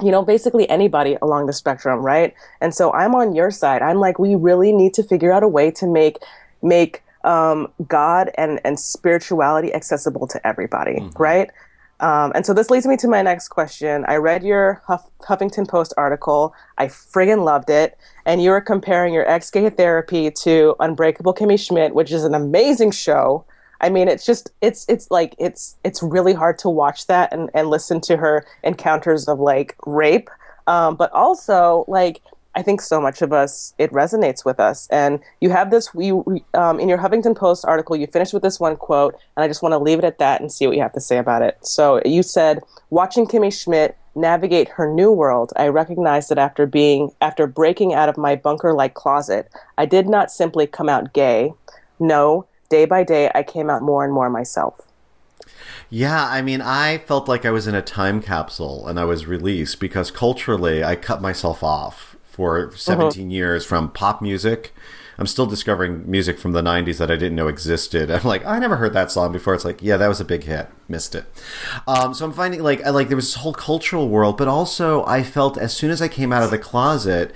you 0.01 0.11
know, 0.11 0.23
basically 0.23 0.69
anybody 0.69 1.17
along 1.21 1.45
the 1.45 1.53
spectrum, 1.53 1.99
right? 1.99 2.33
And 2.59 2.73
so 2.73 2.91
I'm 2.93 3.15
on 3.15 3.35
your 3.35 3.51
side. 3.51 3.81
I'm 3.81 3.97
like, 3.97 4.19
we 4.19 4.35
really 4.35 4.71
need 4.71 4.93
to 4.95 5.03
figure 5.03 5.31
out 5.31 5.43
a 5.43 5.47
way 5.47 5.71
to 5.71 5.87
make 5.87 6.17
make 6.61 7.03
um, 7.23 7.67
God 7.87 8.31
and 8.37 8.59
and 8.63 8.79
spirituality 8.79 9.73
accessible 9.73 10.27
to 10.27 10.47
everybody, 10.47 11.03
right? 11.17 11.49
Um, 12.01 12.31
and 12.33 12.45
so 12.45 12.53
this 12.53 12.71
leads 12.71 12.87
me 12.87 12.97
to 12.97 13.07
my 13.07 13.21
next 13.21 13.49
question. 13.49 14.05
I 14.07 14.15
read 14.15 14.43
your 14.43 14.81
Huff- 14.87 15.09
Huffington 15.19 15.67
Post 15.67 15.93
article. 15.97 16.53
I 16.79 16.87
friggin' 16.87 17.45
loved 17.45 17.69
it. 17.69 17.95
And 18.25 18.41
you 18.41 18.49
were 18.49 18.61
comparing 18.61 19.13
your 19.13 19.29
ex 19.29 19.51
gay 19.51 19.69
therapy 19.69 20.31
to 20.31 20.75
Unbreakable 20.79 21.35
Kimmy 21.35 21.59
Schmidt, 21.59 21.93
which 21.93 22.11
is 22.11 22.23
an 22.23 22.33
amazing 22.33 22.91
show. 22.91 23.45
I 23.81 23.89
mean, 23.89 24.07
it's 24.07 24.25
just 24.25 24.51
it's 24.61 24.85
it's 24.87 25.09
like 25.11 25.35
it's 25.39 25.75
it's 25.83 26.01
really 26.03 26.33
hard 26.33 26.57
to 26.59 26.69
watch 26.69 27.07
that 27.07 27.33
and 27.33 27.49
and 27.53 27.69
listen 27.69 27.99
to 28.01 28.17
her 28.17 28.45
encounters 28.63 29.27
of 29.27 29.39
like 29.39 29.75
rape, 29.85 30.29
um, 30.67 30.95
but 30.95 31.11
also 31.11 31.83
like 31.87 32.21
I 32.53 32.61
think 32.61 32.81
so 32.81 33.01
much 33.01 33.21
of 33.21 33.33
us 33.33 33.73
it 33.77 33.91
resonates 33.91 34.45
with 34.45 34.59
us. 34.59 34.87
And 34.91 35.19
you 35.39 35.49
have 35.49 35.71
this 35.71 35.89
you 35.95 36.43
um, 36.53 36.79
in 36.79 36.89
your 36.89 36.99
Huffington 36.99 37.35
Post 37.35 37.65
article. 37.65 37.95
You 37.95 38.07
finished 38.07 38.33
with 38.33 38.43
this 38.43 38.59
one 38.59 38.75
quote, 38.75 39.15
and 39.35 39.43
I 39.43 39.47
just 39.47 39.63
want 39.63 39.73
to 39.73 39.79
leave 39.79 39.99
it 39.99 40.05
at 40.05 40.19
that 40.19 40.41
and 40.41 40.51
see 40.51 40.67
what 40.67 40.75
you 40.75 40.81
have 40.83 40.93
to 40.93 41.01
say 41.01 41.17
about 41.17 41.41
it. 41.41 41.57
So 41.65 42.01
you 42.05 42.23
said, 42.23 42.59
watching 42.91 43.25
Kimmy 43.25 43.51
Schmidt 43.51 43.97
navigate 44.13 44.67
her 44.69 44.93
new 44.93 45.11
world, 45.11 45.53
I 45.55 45.69
recognized 45.69 46.29
that 46.29 46.37
after 46.37 46.67
being 46.67 47.11
after 47.19 47.47
breaking 47.47 47.93
out 47.93 48.09
of 48.09 48.17
my 48.17 48.35
bunker-like 48.35 48.93
closet, 48.93 49.49
I 49.77 49.85
did 49.85 50.07
not 50.07 50.29
simply 50.31 50.67
come 50.67 50.89
out 50.89 51.13
gay. 51.13 51.53
No, 51.99 52.45
day 52.71 52.85
by 52.85 53.03
day, 53.03 53.29
I 53.35 53.43
came 53.43 53.69
out 53.69 53.83
more 53.83 54.03
and 54.03 54.11
more 54.11 54.29
myself. 54.29 54.87
Yeah, 55.89 56.25
I 56.25 56.41
mean, 56.41 56.61
I 56.61 56.99
felt 56.99 57.27
like 57.27 57.45
I 57.45 57.51
was 57.51 57.67
in 57.67 57.75
a 57.75 57.81
time 57.81 58.21
capsule 58.21 58.87
and 58.87 58.97
I 58.97 59.03
was 59.03 59.27
released 59.27 59.81
because 59.81 60.09
culturally 60.09 60.83
I 60.83 60.95
cut 60.95 61.21
myself 61.21 61.61
off 61.61 62.15
for 62.23 62.71
17 62.73 63.21
uh-huh. 63.21 63.29
years 63.29 63.65
from 63.65 63.91
pop 63.91 64.21
music. 64.21 64.73
I'm 65.17 65.27
still 65.27 65.45
discovering 65.45 66.09
music 66.09 66.39
from 66.39 66.53
the 66.53 66.61
90s 66.61 66.97
that 66.97 67.11
I 67.11 67.15
didn't 67.15 67.35
know 67.35 67.49
existed. 67.49 68.09
I'm 68.11 68.23
like, 68.23 68.45
I 68.45 68.57
never 68.57 68.77
heard 68.77 68.93
that 68.93 69.11
song 69.11 69.33
before. 69.33 69.53
It's 69.53 69.65
like, 69.65 69.81
yeah, 69.81 69.97
that 69.97 70.07
was 70.07 70.21
a 70.21 70.25
big 70.25 70.45
hit. 70.45 70.69
Missed 70.87 71.13
it. 71.13 71.25
Um, 71.85 72.13
so 72.13 72.23
I'm 72.23 72.31
finding 72.31 72.63
like, 72.63 72.81
I 72.85 72.89
like 72.91 73.09
there 73.09 73.17
was 73.17 73.27
this 73.27 73.43
whole 73.43 73.53
cultural 73.53 74.07
world, 74.07 74.37
but 74.37 74.47
also 74.47 75.05
I 75.05 75.23
felt 75.23 75.57
as 75.57 75.75
soon 75.75 75.91
as 75.91 76.01
I 76.01 76.07
came 76.07 76.31
out 76.31 76.41
of 76.41 76.51
the 76.51 76.57
closet, 76.57 77.35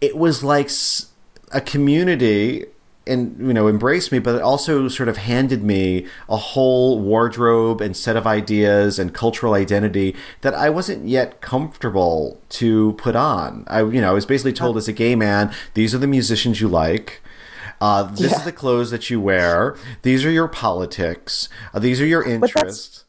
it 0.00 0.16
was 0.16 0.42
like 0.42 0.70
a 1.52 1.60
community 1.60 2.66
and 3.06 3.36
you 3.38 3.54
know 3.54 3.68
embraced 3.68 4.10
me 4.10 4.18
but 4.18 4.34
it 4.34 4.42
also 4.42 4.88
sort 4.88 5.08
of 5.08 5.16
handed 5.16 5.62
me 5.62 6.06
a 6.28 6.36
whole 6.36 7.00
wardrobe 7.00 7.80
and 7.80 7.96
set 7.96 8.16
of 8.16 8.26
ideas 8.26 8.98
and 8.98 9.14
cultural 9.14 9.54
identity 9.54 10.14
that 10.40 10.54
I 10.54 10.70
wasn't 10.70 11.06
yet 11.06 11.40
comfortable 11.40 12.40
to 12.50 12.92
put 12.94 13.16
on. 13.16 13.64
I 13.68 13.80
you 13.82 14.00
know 14.00 14.10
I 14.10 14.14
was 14.14 14.26
basically 14.26 14.52
told 14.52 14.76
as 14.76 14.88
a 14.88 14.92
gay 14.92 15.14
man 15.14 15.52
these 15.74 15.94
are 15.94 15.98
the 15.98 16.06
musicians 16.06 16.60
you 16.60 16.68
like. 16.68 17.22
Uh, 17.78 18.04
this 18.04 18.32
yeah. 18.32 18.38
is 18.38 18.44
the 18.44 18.52
clothes 18.52 18.90
that 18.90 19.10
you 19.10 19.20
wear. 19.20 19.76
These 20.00 20.24
are 20.24 20.30
your 20.30 20.48
politics. 20.48 21.50
Uh, 21.74 21.78
these 21.78 22.00
are 22.00 22.06
your 22.06 22.22
interests 22.22 23.05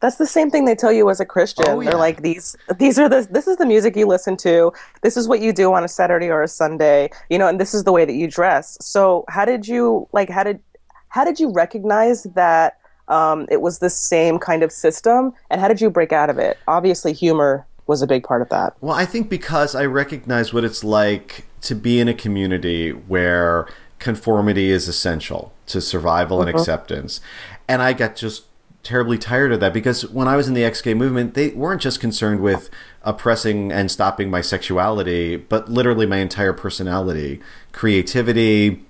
that's 0.00 0.16
the 0.16 0.26
same 0.26 0.50
thing 0.50 0.64
they 0.64 0.74
tell 0.74 0.92
you 0.92 1.08
as 1.10 1.20
a 1.20 1.24
Christian. 1.24 1.64
Oh, 1.68 1.80
yeah. 1.80 1.90
They're 1.90 1.98
like 1.98 2.22
these 2.22 2.56
these 2.78 2.98
are 2.98 3.08
the 3.08 3.26
this 3.30 3.46
is 3.46 3.56
the 3.56 3.66
music 3.66 3.96
you 3.96 4.06
listen 4.06 4.36
to. 4.38 4.72
This 5.02 5.16
is 5.16 5.28
what 5.28 5.40
you 5.40 5.52
do 5.52 5.72
on 5.72 5.84
a 5.84 5.88
Saturday 5.88 6.28
or 6.28 6.42
a 6.42 6.48
Sunday, 6.48 7.10
you 7.30 7.38
know, 7.38 7.48
and 7.48 7.60
this 7.60 7.74
is 7.74 7.84
the 7.84 7.92
way 7.92 8.04
that 8.04 8.14
you 8.14 8.28
dress. 8.28 8.76
So 8.80 9.24
how 9.28 9.44
did 9.44 9.66
you 9.66 10.08
like 10.12 10.28
how 10.28 10.44
did 10.44 10.60
how 11.08 11.24
did 11.24 11.40
you 11.40 11.50
recognize 11.50 12.24
that 12.34 12.78
um, 13.08 13.46
it 13.50 13.60
was 13.60 13.78
the 13.78 13.90
same 13.90 14.38
kind 14.38 14.62
of 14.62 14.72
system 14.72 15.32
and 15.50 15.60
how 15.60 15.68
did 15.68 15.80
you 15.80 15.88
break 15.88 16.12
out 16.12 16.28
of 16.28 16.38
it? 16.38 16.58
Obviously 16.68 17.12
humor 17.12 17.66
was 17.86 18.02
a 18.02 18.06
big 18.06 18.24
part 18.24 18.42
of 18.42 18.48
that. 18.48 18.74
Well, 18.80 18.94
I 18.94 19.04
think 19.04 19.30
because 19.30 19.74
I 19.74 19.86
recognize 19.86 20.52
what 20.52 20.64
it's 20.64 20.82
like 20.82 21.44
to 21.62 21.74
be 21.74 22.00
in 22.00 22.08
a 22.08 22.14
community 22.14 22.90
where 22.90 23.68
conformity 23.98 24.70
is 24.70 24.88
essential 24.88 25.52
to 25.66 25.80
survival 25.80 26.40
and 26.40 26.48
mm-hmm. 26.48 26.58
acceptance. 26.58 27.20
And 27.68 27.80
I 27.82 27.92
got 27.92 28.16
just 28.16 28.44
terribly 28.86 29.18
tired 29.18 29.52
of 29.52 29.60
that 29.60 29.74
because 29.74 30.08
when 30.10 30.28
I 30.28 30.36
was 30.36 30.46
in 30.46 30.54
the 30.54 30.70
gay 30.82 30.94
movement, 30.94 31.34
they 31.34 31.48
weren't 31.48 31.82
just 31.82 32.00
concerned 32.00 32.40
with 32.40 32.70
oppressing 33.02 33.72
and 33.72 33.90
stopping 33.90 34.30
my 34.30 34.40
sexuality, 34.40 35.36
but 35.36 35.68
literally 35.68 36.06
my 36.06 36.18
entire 36.18 36.52
personality, 36.52 37.40
creativity, 37.72 38.84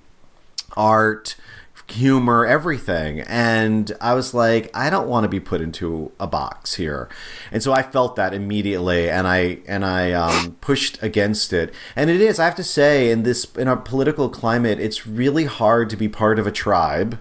art, 0.77 1.37
humor, 1.89 2.45
everything. 2.45 3.21
And 3.21 3.93
I 4.01 4.13
was 4.15 4.35
like, 4.35 4.71
I 4.75 4.91
don't 4.91 5.09
want 5.09 5.25
to 5.25 5.29
be 5.29 5.41
put 5.41 5.61
into 5.61 6.13
a 6.21 6.27
box 6.27 6.75
here. 6.75 7.09
And 7.51 7.63
so 7.63 7.73
I 7.73 7.83
felt 7.83 8.17
that 8.17 8.35
immediately 8.35 9.09
and 9.09 9.27
I 9.27 9.61
and 9.67 9.85
I 9.85 10.13
um, 10.13 10.57
pushed 10.61 11.03
against 11.03 11.53
it. 11.53 11.73
And 11.95 12.11
it 12.11 12.21
is, 12.21 12.39
I 12.39 12.45
have 12.45 12.57
to 12.57 12.65
say, 12.65 13.11
in 13.11 13.23
this 13.23 13.47
in 13.57 13.67
our 13.67 13.77
political 13.77 14.29
climate, 14.29 14.79
it's 14.79 15.07
really 15.07 15.45
hard 15.45 15.89
to 15.91 15.97
be 15.97 16.09
part 16.09 16.39
of 16.39 16.47
a 16.47 16.53
tribe 16.53 17.19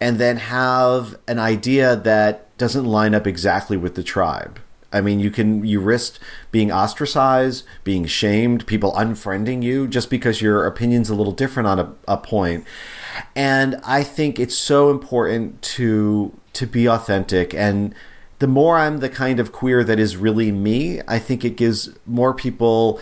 and 0.00 0.18
then 0.18 0.36
have 0.36 1.18
an 1.26 1.38
idea 1.38 1.96
that 1.96 2.56
doesn't 2.58 2.84
line 2.84 3.14
up 3.14 3.26
exactly 3.26 3.76
with 3.76 3.94
the 3.94 4.02
tribe. 4.02 4.60
I 4.92 5.00
mean, 5.00 5.20
you 5.20 5.30
can 5.30 5.64
you 5.64 5.80
risk 5.80 6.18
being 6.50 6.72
ostracized, 6.72 7.64
being 7.84 8.06
shamed, 8.06 8.66
people 8.66 8.92
unfriending 8.92 9.62
you 9.62 9.86
just 9.86 10.08
because 10.08 10.40
your 10.40 10.66
opinion's 10.66 11.10
a 11.10 11.14
little 11.14 11.32
different 11.32 11.66
on 11.66 11.78
a, 11.78 11.92
a 12.06 12.16
point. 12.16 12.64
And 13.36 13.80
I 13.84 14.02
think 14.02 14.38
it's 14.38 14.56
so 14.56 14.90
important 14.90 15.60
to 15.62 16.32
to 16.54 16.66
be 16.66 16.88
authentic 16.88 17.54
and 17.54 17.94
the 18.38 18.46
more 18.46 18.78
I'm 18.78 18.98
the 18.98 19.08
kind 19.08 19.40
of 19.40 19.52
queer 19.52 19.82
that 19.84 19.98
is 19.98 20.16
really 20.16 20.52
me, 20.52 21.00
I 21.08 21.18
think 21.18 21.44
it 21.44 21.56
gives 21.56 21.90
more 22.06 22.32
people 22.32 23.00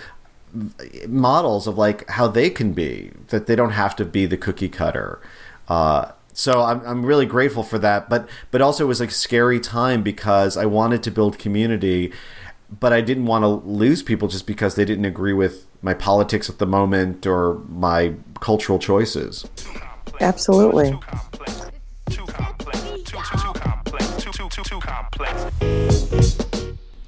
models 1.07 1.67
of 1.67 1.77
like 1.77 2.09
how 2.09 2.27
they 2.27 2.49
can 2.49 2.73
be 2.73 3.13
that 3.29 3.47
they 3.47 3.55
don't 3.55 3.73
have 3.73 3.95
to 3.97 4.05
be 4.05 4.27
the 4.27 4.39
cookie 4.39 4.71
cutter. 4.71 5.21
Uh, 5.69 6.13
so 6.37 6.61
I'm, 6.61 6.83
I'm 6.87 7.05
really 7.05 7.25
grateful 7.25 7.63
for 7.63 7.79
that 7.79 8.09
but 8.11 8.29
but 8.51 8.61
also 8.61 8.85
it 8.85 8.89
was 8.89 9.01
like 9.01 9.09
a 9.09 9.13
scary 9.13 9.59
time 9.59 10.03
because 10.03 10.57
i 10.57 10.67
wanted 10.67 11.03
to 11.05 11.11
build 11.11 11.39
community 11.39 12.13
but 12.79 12.93
i 12.93 13.01
didn't 13.01 13.25
want 13.25 13.43
to 13.43 13.49
lose 13.49 14.03
people 14.03 14.29
just 14.29 14.47
because 14.47 14.75
they 14.75 14.85
didn't 14.85 15.07
agree 15.07 15.33
with 15.33 15.67
my 15.81 15.95
politics 15.95 16.51
at 16.51 16.59
the 16.59 16.67
moment 16.67 17.27
or 17.27 17.55
my 17.69 18.15
cultural 18.41 18.79
choices 18.79 19.47
absolutely 20.21 20.99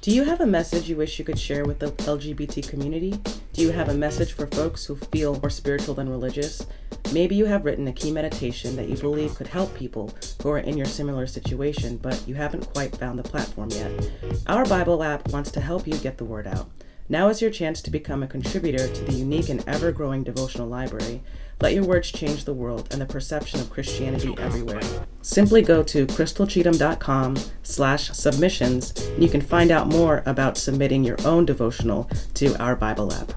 do 0.01 0.15
you 0.15 0.23
have 0.23 0.41
a 0.41 0.45
message 0.47 0.89
you 0.89 0.95
wish 0.95 1.19
you 1.19 1.25
could 1.25 1.37
share 1.37 1.65
with 1.65 1.79
the 1.79 1.91
LGBT 1.91 2.67
community? 2.67 3.19
You 3.59 3.71
have 3.71 3.89
a 3.89 3.93
message 3.93 4.31
for 4.31 4.47
folks 4.47 4.85
who 4.85 4.95
feel 4.95 5.37
more 5.41 5.49
spiritual 5.49 5.93
than 5.93 6.07
religious? 6.07 6.65
Maybe 7.11 7.35
you 7.35 7.43
have 7.43 7.65
written 7.65 7.89
a 7.89 7.91
key 7.91 8.09
meditation 8.09 8.77
that 8.77 8.87
you 8.87 8.95
believe 8.95 9.35
could 9.35 9.47
help 9.47 9.75
people 9.75 10.13
who 10.41 10.49
are 10.51 10.59
in 10.59 10.77
your 10.77 10.85
similar 10.85 11.27
situation, 11.27 11.97
but 11.97 12.25
you 12.25 12.35
haven't 12.35 12.73
quite 12.73 12.95
found 12.95 13.19
the 13.19 13.23
platform 13.23 13.67
yet. 13.71 14.11
Our 14.47 14.63
Bible 14.63 15.03
app 15.03 15.27
wants 15.33 15.51
to 15.51 15.59
help 15.59 15.87
you 15.87 15.97
get 15.97 16.17
the 16.17 16.23
word 16.23 16.47
out. 16.47 16.69
Now 17.09 17.27
is 17.27 17.41
your 17.41 17.51
chance 17.51 17.81
to 17.81 17.91
become 17.91 18.23
a 18.23 18.27
contributor 18.27 18.87
to 18.87 19.03
the 19.03 19.11
unique 19.11 19.49
and 19.49 19.61
ever 19.67 19.91
growing 19.91 20.23
devotional 20.23 20.69
library. 20.69 21.21
Let 21.59 21.73
your 21.73 21.83
words 21.83 22.13
change 22.13 22.45
the 22.45 22.53
world 22.53 22.87
and 22.91 23.01
the 23.01 23.05
perception 23.05 23.59
of 23.59 23.69
Christianity 23.69 24.33
everywhere. 24.37 24.79
Simply 25.21 25.63
go 25.63 25.83
to 25.83 26.07
crystalcheatham.com 26.07 27.35
slash 27.63 28.11
submissions 28.11 28.93
and 29.05 29.21
you 29.21 29.27
can 29.27 29.41
find 29.41 29.69
out 29.69 29.89
more 29.89 30.23
about 30.25 30.57
submitting 30.57 31.03
your 31.03 31.17
own 31.25 31.45
devotional 31.45 32.09
to 32.35 32.57
our 32.63 32.77
Bible 32.77 33.11
app 33.11 33.33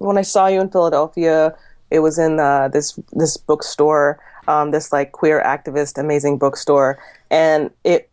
when 0.00 0.16
I 0.16 0.22
saw 0.22 0.46
you 0.46 0.60
in 0.60 0.70
Philadelphia, 0.70 1.54
it 1.90 2.00
was 2.00 2.18
in 2.18 2.40
uh, 2.40 2.68
this 2.68 2.98
this 3.12 3.36
bookstore, 3.36 4.18
um, 4.48 4.70
this 4.70 4.92
like 4.92 5.12
queer 5.12 5.42
activist, 5.44 5.98
amazing 5.98 6.38
bookstore, 6.38 6.98
and 7.30 7.70
it 7.84 8.10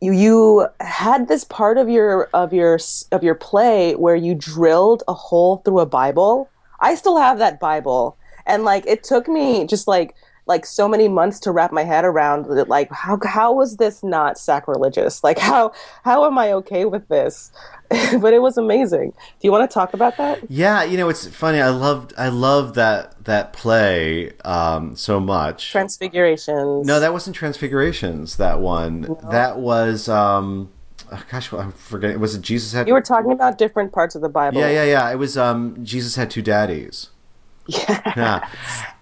you 0.00 0.12
you 0.12 0.68
had 0.80 1.28
this 1.28 1.44
part 1.44 1.78
of 1.78 1.88
your 1.88 2.28
of 2.34 2.52
your 2.52 2.78
of 3.12 3.22
your 3.22 3.36
play 3.36 3.94
where 3.94 4.16
you 4.16 4.34
drilled 4.34 5.04
a 5.06 5.14
hole 5.14 5.58
through 5.58 5.80
a 5.80 5.86
Bible. 5.86 6.50
I 6.80 6.96
still 6.96 7.18
have 7.18 7.38
that 7.38 7.60
Bible, 7.60 8.18
and 8.44 8.64
like 8.64 8.84
it 8.86 9.04
took 9.04 9.28
me 9.28 9.64
just 9.66 9.86
like 9.86 10.14
like 10.46 10.64
so 10.64 10.88
many 10.88 11.08
months 11.08 11.40
to 11.40 11.50
wrap 11.50 11.72
my 11.72 11.82
head 11.82 12.04
around 12.04 12.46
it 12.56 12.68
like 12.68 12.90
how 12.92 13.18
how 13.24 13.52
was 13.52 13.76
this 13.76 14.02
not 14.02 14.38
sacrilegious? 14.38 15.22
Like 15.24 15.38
how 15.38 15.72
how 16.04 16.24
am 16.24 16.38
i 16.38 16.52
okay 16.52 16.84
with 16.84 17.06
this? 17.08 17.52
But 18.20 18.32
it 18.32 18.42
was 18.42 18.58
amazing. 18.58 19.10
Do 19.10 19.46
you 19.46 19.52
want 19.52 19.68
to 19.68 19.72
talk 19.72 19.94
about 19.94 20.16
that? 20.16 20.50
Yeah 20.50 20.84
you 20.84 20.96
know 20.96 21.08
it's 21.08 21.26
funny 21.26 21.60
i 21.60 21.68
loved 21.68 22.14
i 22.16 22.28
loved 22.28 22.74
that 22.76 23.24
that 23.24 23.52
play 23.52 24.32
um, 24.44 24.94
so 24.96 25.18
much. 25.20 25.72
Transfigurations. 25.72 26.86
No 26.86 27.00
that 27.00 27.12
wasn't 27.12 27.36
transfigurations 27.36 28.36
that 28.36 28.60
one. 28.60 29.02
No. 29.02 29.18
that 29.30 29.58
was 29.58 30.08
um 30.08 30.70
oh, 31.12 31.24
gosh 31.30 31.52
i'm 31.52 31.72
forgetting 31.72 32.20
was 32.20 32.34
it 32.34 32.42
jesus 32.42 32.72
had 32.72 32.86
you 32.86 32.94
were 32.94 33.00
talking 33.00 33.32
about 33.32 33.58
different 33.58 33.92
parts 33.92 34.14
of 34.14 34.22
the 34.22 34.28
bible. 34.28 34.60
Yeah 34.60 34.70
yeah 34.70 34.84
yeah 34.84 35.10
it 35.10 35.16
was 35.16 35.36
um 35.36 35.84
jesus 35.84 36.14
had 36.14 36.30
two 36.30 36.42
daddies. 36.42 37.10
Yeah. 37.68 38.00
yeah. 38.16 38.48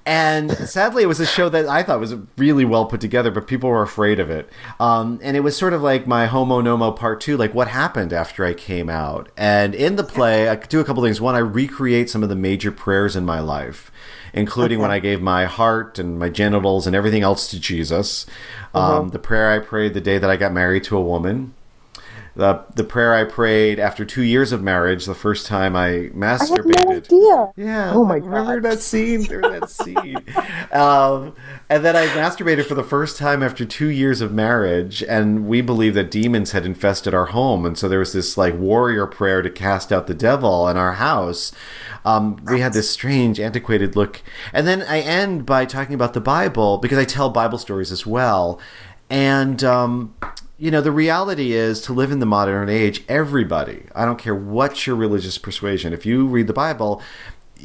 And 0.06 0.50
sadly, 0.52 1.02
it 1.02 1.06
was 1.06 1.20
a 1.20 1.26
show 1.26 1.48
that 1.48 1.66
I 1.66 1.82
thought 1.82 1.98
was 1.98 2.14
really 2.36 2.64
well 2.64 2.84
put 2.84 3.00
together, 3.00 3.30
but 3.30 3.46
people 3.46 3.70
were 3.70 3.82
afraid 3.82 4.20
of 4.20 4.28
it. 4.28 4.50
Um, 4.78 5.18
and 5.22 5.36
it 5.36 5.40
was 5.40 5.56
sort 5.56 5.72
of 5.72 5.82
like 5.82 6.06
my 6.06 6.26
Homo 6.26 6.60
No 6.60 6.76
Mo 6.76 6.92
Part 6.92 7.22
Two, 7.22 7.36
like 7.36 7.54
what 7.54 7.68
happened 7.68 8.12
after 8.12 8.44
I 8.44 8.52
came 8.52 8.90
out. 8.90 9.30
And 9.36 9.74
in 9.74 9.96
the 9.96 10.04
play, 10.04 10.48
I 10.48 10.56
do 10.56 10.80
a 10.80 10.84
couple 10.84 11.02
things. 11.02 11.20
One, 11.20 11.34
I 11.34 11.38
recreate 11.38 12.10
some 12.10 12.22
of 12.22 12.28
the 12.28 12.36
major 12.36 12.70
prayers 12.70 13.16
in 13.16 13.24
my 13.24 13.40
life, 13.40 13.90
including 14.34 14.78
okay. 14.78 14.82
when 14.82 14.90
I 14.90 14.98
gave 14.98 15.22
my 15.22 15.46
heart 15.46 15.98
and 15.98 16.18
my 16.18 16.28
genitals 16.28 16.86
and 16.86 16.94
everything 16.94 17.22
else 17.22 17.48
to 17.48 17.58
Jesus. 17.58 18.26
Uh-huh. 18.74 19.00
Um, 19.00 19.08
the 19.08 19.18
prayer 19.18 19.52
I 19.52 19.58
prayed 19.58 19.94
the 19.94 20.00
day 20.02 20.18
that 20.18 20.28
I 20.28 20.36
got 20.36 20.52
married 20.52 20.84
to 20.84 20.98
a 20.98 21.02
woman 21.02 21.54
the 22.36 22.64
the 22.74 22.84
prayer 22.84 23.14
I 23.14 23.24
prayed 23.24 23.78
after 23.78 24.04
two 24.04 24.22
years 24.22 24.50
of 24.50 24.62
marriage, 24.62 25.06
the 25.06 25.14
first 25.14 25.46
time 25.46 25.76
I 25.76 26.10
masturbated. 26.14 26.76
I 26.76 26.80
had 26.80 26.88
no 26.88 26.96
idea. 26.96 27.52
Yeah. 27.56 27.92
Oh 27.94 28.04
my 28.04 28.18
god. 28.18 28.28
remember 28.28 28.70
that 28.70 28.80
scene? 28.80 29.22
Remember 29.22 29.60
that 29.60 29.70
scene? 29.70 30.16
um, 30.72 31.34
and 31.68 31.84
then 31.84 31.94
I 31.94 32.06
masturbated 32.08 32.66
for 32.66 32.74
the 32.74 32.82
first 32.82 33.18
time 33.18 33.42
after 33.42 33.64
two 33.64 33.88
years 33.88 34.20
of 34.20 34.32
marriage, 34.32 35.02
and 35.04 35.46
we 35.46 35.60
believed 35.60 35.96
that 35.96 36.10
demons 36.10 36.50
had 36.50 36.66
infested 36.66 37.14
our 37.14 37.26
home, 37.26 37.64
and 37.64 37.78
so 37.78 37.88
there 37.88 38.00
was 38.00 38.12
this 38.12 38.36
like 38.36 38.54
warrior 38.58 39.06
prayer 39.06 39.40
to 39.40 39.50
cast 39.50 39.92
out 39.92 40.08
the 40.08 40.14
devil 40.14 40.68
in 40.68 40.76
our 40.76 40.94
house. 40.94 41.52
Um, 42.04 42.42
we 42.46 42.60
had 42.60 42.72
this 42.72 42.90
strange, 42.90 43.38
antiquated 43.38 43.94
look, 43.94 44.22
and 44.52 44.66
then 44.66 44.82
I 44.82 45.00
end 45.00 45.46
by 45.46 45.66
talking 45.66 45.94
about 45.94 46.14
the 46.14 46.20
Bible 46.20 46.78
because 46.78 46.98
I 46.98 47.04
tell 47.04 47.30
Bible 47.30 47.58
stories 47.58 47.92
as 47.92 48.04
well, 48.04 48.60
and. 49.08 49.62
Um, 49.62 50.14
you 50.58 50.70
know, 50.70 50.80
the 50.80 50.92
reality 50.92 51.52
is 51.52 51.80
to 51.82 51.92
live 51.92 52.12
in 52.12 52.20
the 52.20 52.26
modern 52.26 52.68
age, 52.68 53.02
everybody, 53.08 53.86
I 53.94 54.04
don't 54.04 54.18
care 54.18 54.34
what 54.34 54.86
your 54.86 54.96
religious 54.96 55.36
persuasion, 55.38 55.92
if 55.92 56.06
you 56.06 56.26
read 56.26 56.46
the 56.46 56.52
Bible, 56.52 57.02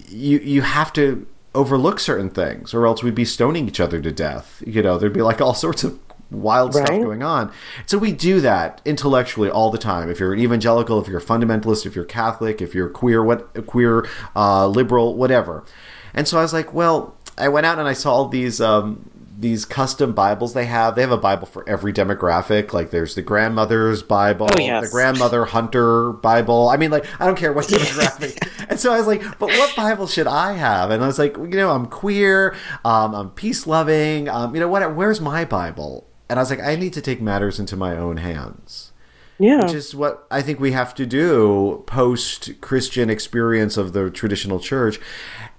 you 0.07 0.39
you 0.39 0.61
have 0.61 0.91
to 0.93 1.27
overlook 1.55 1.99
certain 1.99 2.29
things 2.29 2.73
or 2.73 2.85
else 2.85 3.01
we'd 3.01 3.15
be 3.15 3.25
stoning 3.25 3.67
each 3.67 3.79
other 3.79 3.99
to 4.01 4.11
death. 4.11 4.63
You 4.65 4.81
know, 4.81 4.97
there'd 4.97 5.13
be 5.13 5.21
like 5.21 5.41
all 5.41 5.53
sorts 5.65 5.83
of 5.83 5.99
wild 6.31 6.73
stuff 6.73 6.87
going 6.87 7.23
on. 7.23 7.51
So 7.85 7.97
we 7.97 8.11
do 8.11 8.39
that 8.41 8.81
intellectually 8.85 9.49
all 9.49 9.71
the 9.71 9.77
time. 9.77 10.09
If 10.09 10.19
you're 10.19 10.33
an 10.33 10.39
evangelical, 10.39 10.99
if 11.01 11.07
you're 11.07 11.19
a 11.19 11.23
fundamentalist, 11.23 11.85
if 11.85 11.95
you're 11.95 12.05
Catholic, 12.05 12.61
if 12.61 12.75
you're 12.75 12.89
queer, 12.89 13.23
what 13.23 13.65
queer, 13.65 14.07
uh, 14.35 14.67
liberal, 14.67 15.15
whatever. 15.15 15.65
And 16.13 16.27
so 16.27 16.37
I 16.37 16.41
was 16.41 16.53
like, 16.53 16.73
well, 16.73 17.15
I 17.37 17.49
went 17.49 17.65
out 17.65 17.79
and 17.79 17.87
I 17.87 17.93
saw 17.93 18.13
all 18.13 18.27
these 18.27 18.61
um, 18.61 19.09
these 19.41 19.63
custom 19.63 20.11
Bibles 20.11 20.53
they 20.53 20.65
have. 20.65 20.95
They 20.95 21.01
have 21.01 21.11
a 21.11 21.17
Bible 21.17 21.47
for 21.47 21.67
every 21.67 21.93
demographic. 21.93 22.73
Like 22.73 22.91
there's 22.91 23.15
the 23.15 23.21
grandmother's 23.21 24.03
Bible, 24.03 24.47
Oh, 24.51 24.59
yes. 24.59 24.83
the 24.85 24.91
grandmother 24.91 25.45
hunter 25.45 26.11
Bible. 26.11 26.67
I 26.67 26.75
mean, 26.77 26.91
like 26.91 27.05
I 27.21 27.25
don't 27.25 27.37
care 27.37 27.53
what 27.53 27.65
demographic. 27.69 28.65
and 28.69 28.79
so 28.79 28.91
I 28.93 28.97
was 28.97 29.07
like, 29.07 29.21
but 29.39 29.47
what 29.49 29.75
Bible 29.75 30.07
should 30.07 30.27
I 30.27 30.53
have? 30.53 30.91
And 30.91 31.01
I 31.03 31.07
was 31.07 31.17
like, 31.19 31.37
you 31.37 31.47
know, 31.47 31.71
I'm 31.71 31.85
queer, 31.85 32.55
um, 32.83 33.15
I'm 33.15 33.29
peace 33.29 33.65
loving. 33.65 34.27
Um, 34.27 34.53
you 34.53 34.59
know 34.59 34.67
what? 34.67 34.93
Where's 34.95 35.21
my 35.21 35.45
Bible? 35.45 36.05
And 36.29 36.37
I 36.37 36.41
was 36.41 36.49
like, 36.49 36.59
I 36.61 36.75
need 36.75 36.93
to 36.93 37.01
take 37.01 37.21
matters 37.21 37.59
into 37.59 37.75
my 37.77 37.95
own 37.97 38.17
hands 38.17 38.91
Yeah. 39.39 39.63
which 39.63 39.73
is 39.73 39.95
what 39.95 40.27
I 40.29 40.41
think 40.43 40.59
we 40.59 40.73
have 40.73 40.93
to 40.95 41.05
do 41.07 41.83
post 41.87 42.59
Christian 42.61 43.09
experience 43.09 43.77
of 43.77 43.93
the 43.93 44.09
traditional 44.11 44.59
church. 44.59 44.99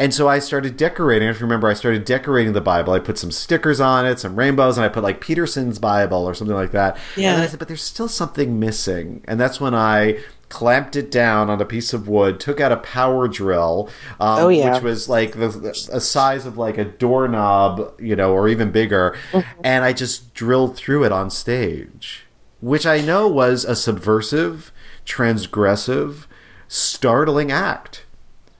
And 0.01 0.13
so 0.15 0.29
I 0.29 0.39
started 0.39 0.77
decorating. 0.77 1.29
If 1.29 1.39
you 1.41 1.45
remember, 1.47 1.69
I 1.69 1.75
started 1.75 2.05
decorating 2.07 2.55
the 2.55 2.61
Bible. 2.63 2.93
I 2.95 2.99
put 3.01 3.19
some 3.19 3.31
stickers 3.31 3.81
on 3.81 4.07
it, 4.07 4.19
some 4.19 4.35
rainbows, 4.35 4.79
and 4.79 4.85
I 4.85 4.89
put 4.89 5.03
like 5.05 5.21
Peterson's 5.21 5.79
Bible 5.79 6.25
or 6.25 6.33
something 6.35 6.57
like 6.57 6.73
that. 6.73 6.97
Yeah. 7.17 7.35
And 7.35 7.43
I 7.43 7.47
said, 7.47 7.59
but 7.59 7.69
there's 7.69 7.83
still 7.83 8.09
something 8.09 8.59
missing. 8.59 9.23
And 9.29 9.39
that's 9.39 9.61
when 9.61 9.75
I 9.75 10.19
clamped 10.49 10.97
it 10.97 11.11
down 11.11 11.51
on 11.51 11.61
a 11.61 11.65
piece 11.65 11.93
of 11.93 12.09
wood, 12.09 12.41
took 12.41 12.61
out 12.61 12.73
a 12.73 12.79
power 12.79 13.29
drill, 13.29 13.91
um, 14.19 14.45
Oh, 14.45 14.49
yeah. 14.49 14.73
which 14.75 14.83
was 14.83 15.09
like 15.09 15.33
the, 15.39 15.49
the 15.49 15.89
a 15.93 16.01
size 16.01 16.47
of 16.47 16.57
like 16.59 16.79
a 16.79 16.85
doorknob, 16.87 17.95
you 18.01 18.17
know, 18.17 18.33
or 18.33 18.49
even 18.49 18.73
bigger, 18.73 19.15
Mm-hmm. 19.33 19.61
and 19.63 19.85
I 19.85 19.93
just 19.93 20.33
drilled 20.35 20.77
through 20.77 21.05
it 21.05 21.13
on 21.13 21.31
stage 21.31 22.25
which 22.63 22.85
I 22.85 23.01
know 23.01 23.27
was 23.27 23.65
a 23.65 23.75
subversive, 23.75 24.71
transgressive, 25.07 26.27
startling 26.69 27.51
act. 27.51 28.05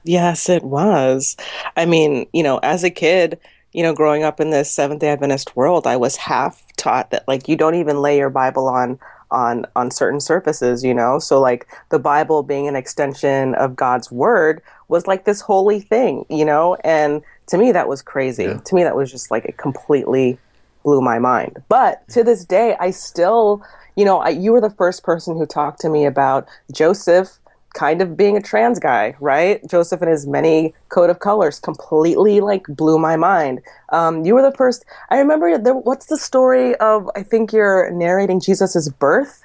Yes, 0.03 0.49
it 0.49 0.63
was. 0.63 1.37
I 1.77 1.85
mean, 1.85 2.27
you 2.33 2.43
know, 2.43 2.57
as 2.59 2.83
a 2.83 2.89
kid, 2.89 3.39
you 3.73 3.83
know, 3.83 3.93
growing 3.93 4.23
up 4.23 4.39
in 4.39 4.49
this 4.49 4.71
Seventh 4.71 5.01
day 5.01 5.09
Adventist 5.09 5.55
world, 5.55 5.87
I 5.87 5.97
was 5.97 6.17
half 6.17 6.63
taught 6.77 7.11
that 7.11 7.27
like 7.27 7.47
you 7.47 7.55
don't 7.55 7.75
even 7.75 8.01
lay 8.01 8.17
your 8.17 8.29
Bible 8.29 8.67
on 8.67 8.99
on 9.29 9.65
on 9.75 9.91
certain 9.91 10.19
surfaces, 10.19 10.83
you 10.83 10.93
know? 10.93 11.19
So 11.19 11.39
like 11.39 11.67
the 11.89 11.99
Bible 11.99 12.43
being 12.43 12.67
an 12.67 12.75
extension 12.75 13.55
of 13.55 13.75
God's 13.75 14.11
word 14.11 14.61
was 14.89 15.07
like 15.07 15.25
this 15.25 15.41
holy 15.41 15.79
thing, 15.79 16.25
you 16.29 16.43
know? 16.43 16.75
And 16.83 17.21
to 17.47 17.57
me 17.57 17.71
that 17.71 17.87
was 17.87 18.01
crazy. 18.01 18.43
Yeah. 18.43 18.57
To 18.57 18.75
me 18.75 18.83
that 18.83 18.95
was 18.95 19.11
just 19.11 19.31
like 19.31 19.45
it 19.45 19.57
completely 19.57 20.37
blew 20.83 21.01
my 21.01 21.19
mind. 21.19 21.63
But 21.69 22.07
to 22.09 22.23
this 22.23 22.43
day, 22.43 22.75
I 22.79 22.91
still, 22.91 23.63
you 23.95 24.03
know, 24.03 24.19
I, 24.19 24.29
you 24.29 24.51
were 24.51 24.61
the 24.61 24.69
first 24.69 25.03
person 25.03 25.37
who 25.37 25.45
talked 25.45 25.79
to 25.81 25.89
me 25.89 26.05
about 26.05 26.47
Joseph 26.71 27.37
kind 27.73 28.01
of 28.01 28.17
being 28.17 28.37
a 28.37 28.41
trans 28.41 28.79
guy, 28.79 29.15
right? 29.19 29.65
Joseph 29.67 30.01
and 30.01 30.11
his 30.11 30.27
many 30.27 30.73
coat 30.89 31.09
of 31.09 31.19
colors 31.19 31.59
completely 31.59 32.39
like 32.39 32.65
blew 32.67 32.99
my 32.99 33.15
mind. 33.15 33.61
Um, 33.89 34.25
you 34.25 34.35
were 34.35 34.41
the 34.41 34.55
first. 34.55 34.85
I 35.09 35.17
remember. 35.17 35.57
What's 35.57 36.07
the 36.07 36.17
story 36.17 36.75
of? 36.75 37.09
I 37.15 37.23
think 37.23 37.53
you're 37.53 37.91
narrating 37.91 38.39
Jesus's 38.39 38.89
birth, 38.89 39.41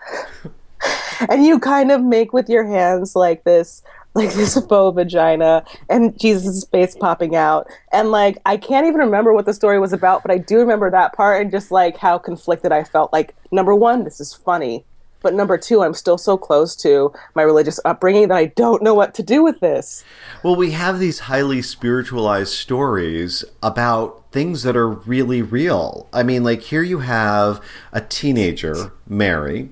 and 1.29 1.45
you 1.45 1.59
kind 1.59 1.91
of 1.91 2.03
make 2.03 2.33
with 2.33 2.49
your 2.49 2.65
hands 2.65 3.15
like 3.17 3.45
this 3.45 3.83
like 4.17 4.33
this 4.33 4.55
faux 4.69 4.95
vagina 4.95 5.65
and 5.89 6.19
Jesus' 6.19 6.65
face 6.65 6.97
popping 6.97 7.37
out. 7.37 7.69
And 7.93 8.11
like 8.11 8.39
I 8.47 8.57
can't 8.57 8.87
even 8.87 9.01
remember 9.01 9.33
what 9.33 9.47
the 9.47 9.55
story 9.55 9.79
was 9.79 9.93
about, 9.93 10.23
but 10.23 10.31
I 10.31 10.39
do 10.39 10.59
remember 10.59 10.91
that 10.91 11.13
part 11.13 11.43
and 11.43 11.51
just 11.51 11.71
like 11.71 11.97
how 11.97 12.19
conflicted 12.19 12.73
I 12.73 12.83
felt. 12.83 13.13
Like 13.13 13.37
number 13.53 13.75
one, 13.75 14.05
this 14.05 14.21
is 14.21 14.35
funny. 14.35 14.85
But 15.27 15.35
number 15.35 15.59
two, 15.59 15.83
I'm 15.83 15.93
still 15.93 16.19
so 16.19 16.39
close 16.39 16.77
to 16.77 17.13
my 17.35 17.43
religious 17.43 17.81
upbringing 17.85 18.29
that 18.29 18.37
I 18.37 18.45
don't 18.45 18.81
know 18.81 18.95
what 18.95 19.13
to 19.15 19.25
do 19.25 19.43
with 19.43 19.59
this. 19.59 20.05
Well, 20.45 20.55
we 20.55 20.71
have 20.71 21.01
these 21.01 21.19
highly 21.19 21.63
spiritualized 21.63 22.53
stories 22.53 23.45
about 23.61 24.31
things 24.31 24.63
that 24.63 24.77
are 24.77 24.89
really 24.89 25.43
real. 25.43 26.09
I 26.13 26.23
mean, 26.23 26.45
like 26.45 26.61
here 26.61 26.85
you 26.85 27.01
have 27.01 27.61
a 27.93 28.01
teenager, 28.01 28.93
Mary, 29.09 29.71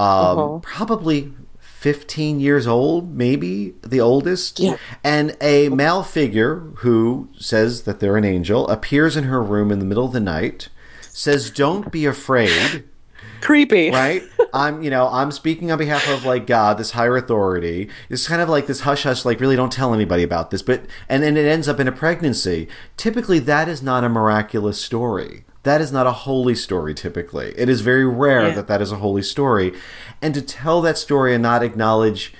um, 0.00 0.60
probably 0.62 1.32
15 1.60 2.40
years 2.40 2.66
old, 2.66 3.16
maybe 3.16 3.74
the 3.82 4.00
oldest, 4.00 4.58
Yeah. 4.58 4.78
and 5.04 5.36
a 5.40 5.68
male 5.68 6.02
figure 6.02 6.56
who 6.78 7.28
says 7.38 7.82
that 7.82 8.00
they're 8.00 8.16
an 8.16 8.24
angel 8.24 8.66
appears 8.66 9.16
in 9.16 9.22
her 9.24 9.40
room 9.40 9.70
in 9.70 9.78
the 9.78 9.84
middle 9.84 10.06
of 10.06 10.12
the 10.12 10.18
night, 10.18 10.70
says, 11.02 11.50
Don't 11.50 11.92
be 11.92 12.04
afraid 12.04 12.82
Creepy. 13.40 13.90
right? 13.90 14.22
I'm, 14.54 14.82
you 14.82 14.90
know, 14.90 15.08
I'm 15.08 15.32
speaking 15.32 15.72
on 15.72 15.78
behalf 15.78 16.08
of 16.08 16.24
like 16.24 16.46
God, 16.46 16.78
this 16.78 16.92
higher 16.92 17.16
authority. 17.16 17.88
It's 18.08 18.28
kind 18.28 18.40
of 18.40 18.48
like 18.48 18.66
this 18.66 18.80
hush 18.80 19.02
hush, 19.02 19.24
like 19.24 19.40
really 19.40 19.56
don't 19.56 19.72
tell 19.72 19.94
anybody 19.94 20.22
about 20.22 20.50
this. 20.50 20.62
But 20.62 20.84
and 21.08 21.22
then 21.22 21.36
it 21.36 21.46
ends 21.46 21.68
up 21.68 21.80
in 21.80 21.88
a 21.88 21.92
pregnancy. 21.92 22.68
Typically, 22.96 23.38
that 23.40 23.68
is 23.68 23.82
not 23.82 24.04
a 24.04 24.08
miraculous 24.08 24.80
story. 24.80 25.44
That 25.64 25.80
is 25.80 25.92
not 25.92 26.06
a 26.06 26.12
holy 26.12 26.54
story. 26.54 26.94
Typically, 26.94 27.54
it 27.56 27.68
is 27.68 27.80
very 27.80 28.04
rare 28.04 28.48
Yeah. 28.48 28.54
that 28.54 28.66
that 28.68 28.82
is 28.82 28.92
a 28.92 28.96
holy 28.96 29.22
story. 29.22 29.72
And 30.20 30.34
to 30.34 30.42
tell 30.42 30.80
that 30.82 30.98
story 30.98 31.34
and 31.34 31.42
not 31.42 31.62
acknowledge 31.62 32.32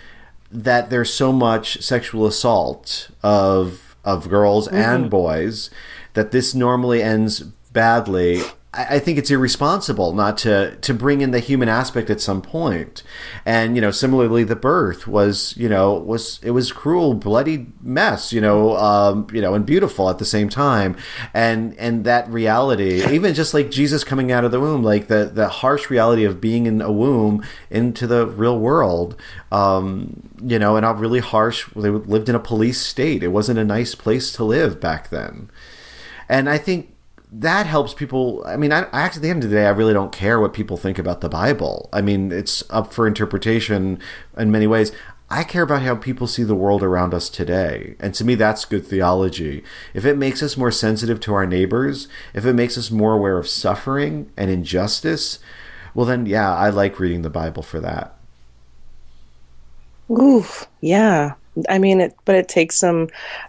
that 0.50 0.90
there's 0.90 1.12
so 1.12 1.32
much 1.32 1.82
sexual 1.82 2.26
assault 2.26 3.10
of 3.22 3.96
of 4.04 4.28
girls 4.28 4.68
and 4.68 5.04
mm-hmm. 5.04 5.10
boys 5.10 5.70
that 6.14 6.30
this 6.32 6.54
normally 6.54 7.02
ends 7.02 7.40
badly. 7.40 8.42
I 8.74 9.00
think 9.00 9.18
it's 9.18 9.30
irresponsible 9.30 10.14
not 10.14 10.38
to 10.38 10.76
to 10.76 10.94
bring 10.94 11.20
in 11.20 11.30
the 11.30 11.40
human 11.40 11.68
aspect 11.68 12.08
at 12.08 12.22
some 12.22 12.40
point. 12.40 13.02
And 13.44 13.76
you 13.76 13.82
know, 13.82 13.90
similarly, 13.90 14.44
the 14.44 14.56
birth 14.56 15.06
was 15.06 15.54
you 15.58 15.68
know 15.68 15.92
was 15.92 16.40
it 16.42 16.52
was 16.52 16.72
cruel, 16.72 17.12
bloody 17.12 17.66
mess. 17.82 18.32
You 18.32 18.40
know, 18.40 18.78
um, 18.78 19.26
you 19.30 19.42
know, 19.42 19.52
and 19.52 19.66
beautiful 19.66 20.08
at 20.08 20.18
the 20.18 20.24
same 20.24 20.48
time. 20.48 20.96
And 21.34 21.78
and 21.78 22.06
that 22.06 22.30
reality, 22.30 23.04
even 23.12 23.34
just 23.34 23.52
like 23.52 23.70
Jesus 23.70 24.04
coming 24.04 24.32
out 24.32 24.42
of 24.42 24.52
the 24.52 24.60
womb, 24.60 24.82
like 24.82 25.08
the 25.08 25.26
the 25.26 25.48
harsh 25.48 25.90
reality 25.90 26.24
of 26.24 26.40
being 26.40 26.64
in 26.64 26.80
a 26.80 26.90
womb 26.90 27.44
into 27.68 28.06
the 28.06 28.26
real 28.26 28.58
world. 28.58 29.20
Um, 29.50 30.30
you 30.42 30.58
know, 30.58 30.76
and 30.76 30.86
how 30.86 30.94
really 30.94 31.20
harsh. 31.20 31.68
They 31.76 31.90
lived 31.90 32.30
in 32.30 32.34
a 32.34 32.40
police 32.40 32.80
state. 32.80 33.22
It 33.22 33.28
wasn't 33.28 33.58
a 33.58 33.64
nice 33.64 33.94
place 33.94 34.32
to 34.32 34.44
live 34.44 34.80
back 34.80 35.10
then. 35.10 35.50
And 36.26 36.48
I 36.48 36.56
think 36.56 36.91
that 37.32 37.66
helps 37.66 37.94
people. 37.94 38.42
I 38.46 38.56
mean, 38.56 38.72
I, 38.72 38.82
I 38.92 39.00
actually, 39.00 39.20
at 39.20 39.22
the 39.22 39.30
end 39.30 39.44
of 39.44 39.50
the 39.50 39.56
day, 39.56 39.66
I 39.66 39.70
really 39.70 39.94
don't 39.94 40.12
care 40.12 40.38
what 40.38 40.52
people 40.52 40.76
think 40.76 40.98
about 40.98 41.22
the 41.22 41.30
Bible. 41.30 41.88
I 41.92 42.02
mean, 42.02 42.30
it's 42.30 42.62
up 42.70 42.92
for 42.92 43.06
interpretation 43.06 43.98
in 44.36 44.50
many 44.50 44.66
ways. 44.66 44.92
I 45.30 45.44
care 45.44 45.62
about 45.62 45.80
how 45.80 45.94
people 45.94 46.26
see 46.26 46.42
the 46.42 46.54
world 46.54 46.82
around 46.82 47.14
us 47.14 47.30
today. 47.30 47.96
And 47.98 48.14
to 48.16 48.24
me, 48.24 48.34
that's 48.34 48.66
good 48.66 48.86
theology. 48.86 49.64
If 49.94 50.04
it 50.04 50.18
makes 50.18 50.42
us 50.42 50.58
more 50.58 50.70
sensitive 50.70 51.20
to 51.20 51.32
our 51.32 51.46
neighbors, 51.46 52.06
if 52.34 52.44
it 52.44 52.52
makes 52.52 52.76
us 52.76 52.90
more 52.90 53.14
aware 53.14 53.38
of 53.38 53.48
suffering 53.48 54.30
and 54.36 54.50
injustice, 54.50 55.38
well, 55.94 56.04
then, 56.04 56.26
yeah, 56.26 56.54
I 56.54 56.68
like 56.68 57.00
reading 57.00 57.22
the 57.22 57.30
Bible 57.30 57.62
for 57.62 57.80
that. 57.80 58.14
Oof. 60.10 60.68
Yeah. 60.82 61.32
I 61.68 61.78
mean, 61.78 62.02
it, 62.02 62.14
but 62.26 62.34
it 62.34 62.48
takes 62.48 62.76
some. 62.76 63.08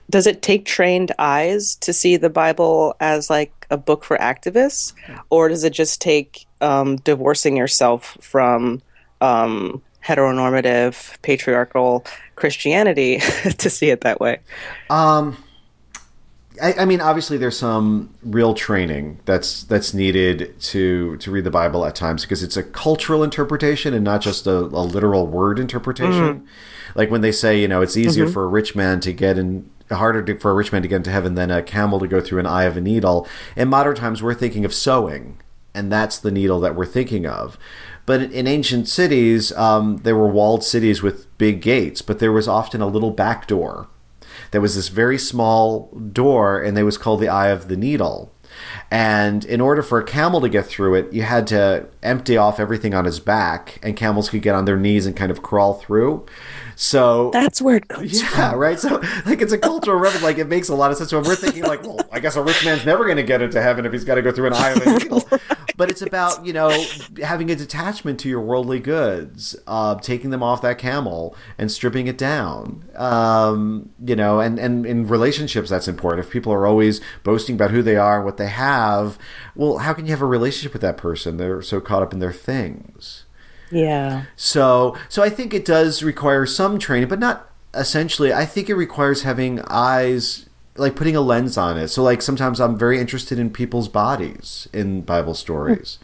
Does 0.09 0.27
it 0.27 0.41
take 0.41 0.65
trained 0.65 1.11
eyes 1.19 1.75
to 1.77 1.91
see 1.91 2.15
the 2.17 2.29
Bible 2.29 2.95
as 2.99 3.29
like 3.29 3.62
a 3.73 3.77
book 3.77 4.03
for 4.05 4.17
activists, 4.17 4.93
or 5.29 5.49
does 5.49 5.63
it 5.63 5.73
just 5.73 5.99
take 5.99 6.45
um, 6.61 6.97
divorcing 6.97 7.57
yourself 7.57 8.15
from 8.21 8.81
um, 9.19 9.81
heteronormative 10.05 11.19
patriarchal 11.23 12.05
Christianity 12.35 13.17
to 13.57 13.69
see 13.69 13.89
it 13.89 14.01
that 14.01 14.19
way? 14.19 14.39
Um, 14.91 15.43
I, 16.61 16.73
I 16.73 16.85
mean, 16.85 17.01
obviously, 17.01 17.37
there's 17.37 17.57
some 17.57 18.13
real 18.21 18.53
training 18.53 19.19
that's 19.25 19.63
that's 19.63 19.91
needed 19.93 20.59
to 20.61 21.17
to 21.17 21.31
read 21.31 21.45
the 21.45 21.51
Bible 21.51 21.83
at 21.83 21.95
times 21.95 22.21
because 22.21 22.43
it's 22.43 22.55
a 22.55 22.63
cultural 22.63 23.23
interpretation 23.23 23.95
and 23.95 24.03
not 24.03 24.21
just 24.21 24.45
a, 24.45 24.57
a 24.57 24.83
literal 24.83 25.25
word 25.25 25.57
interpretation. 25.57 26.47
Like 26.93 27.09
when 27.09 27.21
they 27.21 27.31
say, 27.31 27.59
you 27.59 27.67
know, 27.67 27.81
it's 27.81 27.97
easier 27.97 28.27
for 28.27 28.43
a 28.43 28.47
rich 28.47 28.75
man 28.75 28.99
to 28.99 29.11
get 29.11 29.39
in 29.39 29.67
harder 29.95 30.23
to, 30.23 30.39
for 30.39 30.51
a 30.51 30.53
rich 30.53 30.71
man 30.71 30.81
to 30.81 30.87
get 30.87 30.97
into 30.97 31.11
heaven 31.11 31.35
than 31.35 31.51
a 31.51 31.63
camel 31.63 31.99
to 31.99 32.07
go 32.07 32.21
through 32.21 32.39
an 32.39 32.45
eye 32.45 32.63
of 32.63 32.77
a 32.77 32.81
needle. 32.81 33.27
In 33.55 33.69
modern 33.69 33.95
times, 33.95 34.21
we're 34.21 34.33
thinking 34.33 34.65
of 34.65 34.73
sewing, 34.73 35.39
and 35.73 35.91
that's 35.91 36.17
the 36.17 36.31
needle 36.31 36.59
that 36.61 36.75
we're 36.75 36.85
thinking 36.85 37.25
of. 37.25 37.57
But 38.05 38.21
in- 38.21 38.47
ancient 38.47 38.87
cities, 38.87 39.51
um, 39.53 39.97
there 40.03 40.15
were 40.15 40.27
walled 40.27 40.63
cities 40.63 41.01
with 41.01 41.37
big 41.37 41.61
gates, 41.61 42.01
but 42.01 42.19
there 42.19 42.31
was 42.31 42.47
often 42.47 42.81
a 42.81 42.87
little 42.87 43.11
back 43.11 43.47
door. 43.47 43.87
There 44.51 44.61
was 44.61 44.75
this 44.75 44.89
very 44.89 45.17
small 45.17 45.89
door, 46.11 46.61
and 46.61 46.77
it 46.77 46.83
was 46.83 46.97
called 46.97 47.21
the 47.21 47.29
Eye 47.29 47.49
of 47.49 47.67
the 47.67 47.77
Needle. 47.77 48.31
And 48.91 49.43
in 49.45 49.61
order 49.61 49.81
for 49.81 49.97
a 49.97 50.03
camel 50.03 50.41
to 50.41 50.49
get 50.49 50.67
through 50.67 50.95
it, 50.95 51.11
you 51.13 51.23
had 51.23 51.47
to 51.47 51.87
empty 52.03 52.37
off 52.37 52.59
everything 52.59 52.93
on 52.93 53.05
his 53.05 53.19
back, 53.19 53.79
and 53.81 53.97
camels 53.97 54.29
could 54.29 54.41
get 54.41 54.55
on 54.55 54.65
their 54.65 54.77
knees 54.77 55.05
and 55.05 55.15
kind 55.15 55.31
of 55.31 55.41
crawl 55.41 55.73
through. 55.73 56.25
So 56.75 57.29
That's 57.31 57.61
where 57.61 57.77
it 57.77 57.87
comes 57.87 58.21
yeah, 58.21 58.53
right. 58.55 58.79
So 58.79 59.01
like 59.25 59.41
it's 59.41 59.53
a 59.53 59.57
cultural 59.57 59.97
reference. 59.97 60.23
Like 60.23 60.37
it 60.37 60.47
makes 60.47 60.69
a 60.69 60.75
lot 60.75 60.91
of 60.91 60.97
sense. 60.97 61.09
So 61.09 61.21
we're 61.21 61.35
thinking 61.35 61.63
like, 61.63 61.83
well, 61.83 61.99
I 62.11 62.19
guess 62.19 62.35
a 62.35 62.43
rich 62.43 62.63
man's 62.65 62.85
never 62.85 63.03
going 63.05 63.17
to 63.17 63.23
get 63.23 63.41
into 63.41 63.61
heaven 63.61 63.85
if 63.85 63.93
he's 63.93 64.03
got 64.03 64.15
to 64.15 64.21
go 64.21 64.31
through 64.31 64.47
an 64.47 64.53
eye 64.53 64.71
of 64.71 64.77
a 64.85 64.99
needle. 64.99 65.23
But 65.75 65.89
it's 65.89 66.01
about 66.01 66.45
you 66.45 66.53
know 66.53 66.85
having 67.21 67.49
a 67.51 67.55
detachment 67.55 68.19
to 68.21 68.29
your 68.29 68.41
worldly 68.41 68.79
goods, 68.79 69.55
uh, 69.67 69.95
taking 69.95 70.29
them 70.29 70.43
off 70.43 70.61
that 70.61 70.77
camel 70.77 71.35
and 71.57 71.71
stripping 71.71 72.07
it 72.07 72.17
down. 72.17 72.85
Um, 72.95 73.91
you 74.03 74.15
know, 74.15 74.39
and 74.39 74.59
and 74.59 74.85
in 74.85 75.07
relationships 75.07 75.69
that's 75.69 75.87
important. 75.87 76.25
If 76.25 76.31
people 76.31 76.53
are 76.53 76.65
always 76.65 77.01
boasting 77.23 77.55
about 77.55 77.71
who 77.71 77.81
they 77.81 77.95
are 77.95 78.17
and 78.17 78.25
what 78.25 78.37
they 78.37 78.47
have, 78.47 79.17
well, 79.55 79.79
how 79.79 79.93
can 79.93 80.05
you 80.05 80.11
have 80.11 80.21
a 80.21 80.27
relationship 80.27 80.73
with 80.73 80.81
that 80.81 80.97
person? 80.97 81.37
They're 81.37 81.61
so 81.61 81.79
caught 81.81 82.03
up 82.03 82.13
in 82.13 82.19
their 82.19 82.33
things. 82.33 83.22
Yeah. 83.73 84.25
So, 84.35 84.95
so 85.09 85.23
I 85.23 85.29
think 85.29 85.53
it 85.53 85.65
does 85.65 86.03
require 86.03 86.45
some 86.45 86.79
training, 86.79 87.09
but 87.09 87.19
not 87.19 87.49
essentially. 87.73 88.31
I 88.31 88.45
think 88.45 88.69
it 88.69 88.75
requires 88.75 89.23
having 89.23 89.61
eyes, 89.67 90.47
like 90.75 90.95
putting 90.95 91.15
a 91.15 91.21
lens 91.21 91.57
on 91.57 91.77
it. 91.77 91.87
So, 91.89 92.03
like 92.03 92.21
sometimes 92.21 92.61
I'm 92.61 92.77
very 92.77 92.99
interested 92.99 93.39
in 93.39 93.49
people's 93.49 93.87
bodies 93.87 94.67
in 94.71 95.01
Bible 95.01 95.33
stories. 95.33 95.99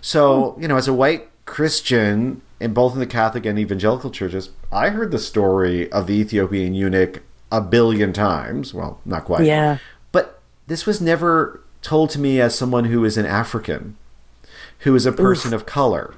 So, 0.00 0.56
you 0.60 0.68
know, 0.68 0.76
as 0.76 0.88
a 0.88 0.92
white 0.92 1.28
Christian, 1.46 2.42
in 2.60 2.74
both 2.74 2.94
in 2.94 2.98
the 2.98 3.06
Catholic 3.06 3.46
and 3.46 3.58
evangelical 3.58 4.10
churches, 4.10 4.50
I 4.72 4.90
heard 4.90 5.10
the 5.10 5.18
story 5.18 5.90
of 5.92 6.06
the 6.06 6.14
Ethiopian 6.14 6.74
eunuch 6.74 7.22
a 7.50 7.60
billion 7.60 8.12
times. 8.12 8.74
Well, 8.74 9.00
not 9.04 9.24
quite. 9.24 9.44
Yeah. 9.44 9.78
But 10.12 10.40
this 10.66 10.86
was 10.86 11.00
never 11.00 11.62
told 11.82 12.10
to 12.10 12.18
me 12.18 12.40
as 12.40 12.56
someone 12.56 12.86
who 12.86 13.04
is 13.04 13.16
an 13.16 13.26
African, 13.26 13.96
who 14.80 14.94
is 14.94 15.06
a 15.06 15.12
person 15.12 15.54
of 15.54 15.66
color. 15.66 16.14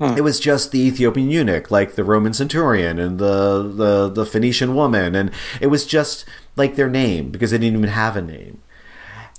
It 0.00 0.22
was 0.22 0.40
just 0.40 0.72
the 0.72 0.80
Ethiopian 0.80 1.30
eunuch, 1.30 1.70
like 1.70 1.94
the 1.94 2.02
Roman 2.02 2.32
centurion 2.32 2.98
and 2.98 3.20
the, 3.20 3.62
the 3.62 4.08
the 4.08 4.26
Phoenician 4.26 4.74
woman, 4.74 5.14
and 5.14 5.30
it 5.60 5.68
was 5.68 5.86
just 5.86 6.24
like 6.56 6.74
their 6.74 6.90
name 6.90 7.30
because 7.30 7.52
they 7.52 7.58
didn't 7.58 7.78
even 7.78 7.90
have 7.90 8.16
a 8.16 8.22
name. 8.22 8.60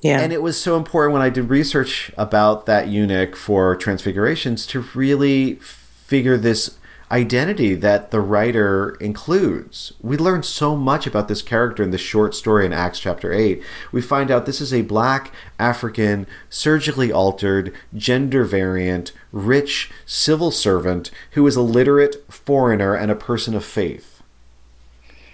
Yeah. 0.01 0.19
And 0.19 0.31
it 0.31 0.41
was 0.41 0.59
so 0.59 0.77
important 0.77 1.13
when 1.13 1.21
I 1.21 1.29
did 1.29 1.49
research 1.49 2.11
about 2.17 2.65
that 2.65 2.89
eunuch 2.89 3.35
for 3.35 3.75
Transfigurations 3.75 4.65
to 4.67 4.81
really 4.93 5.55
figure 5.55 6.37
this 6.37 6.77
identity 7.13 7.75
that 7.75 8.09
the 8.09 8.19
writer 8.19 8.97
includes. 8.99 9.93
We 10.01 10.17
learn 10.17 10.41
so 10.41 10.75
much 10.75 11.05
about 11.05 11.27
this 11.27 11.43
character 11.43 11.83
in 11.83 11.91
this 11.91 12.01
short 12.01 12.33
story 12.33 12.65
in 12.65 12.73
Acts 12.73 12.99
chapter 12.99 13.31
8. 13.31 13.61
We 13.91 14.01
find 14.01 14.31
out 14.31 14.47
this 14.47 14.59
is 14.59 14.73
a 14.73 14.81
black, 14.81 15.31
African, 15.59 16.25
surgically 16.49 17.11
altered, 17.11 17.71
gender 17.95 18.43
variant, 18.45 19.11
rich 19.31 19.91
civil 20.07 20.49
servant 20.49 21.11
who 21.33 21.45
is 21.45 21.55
a 21.55 21.61
literate 21.61 22.25
foreigner 22.33 22.95
and 22.95 23.11
a 23.11 23.15
person 23.15 23.53
of 23.53 23.63
faith. 23.63 24.23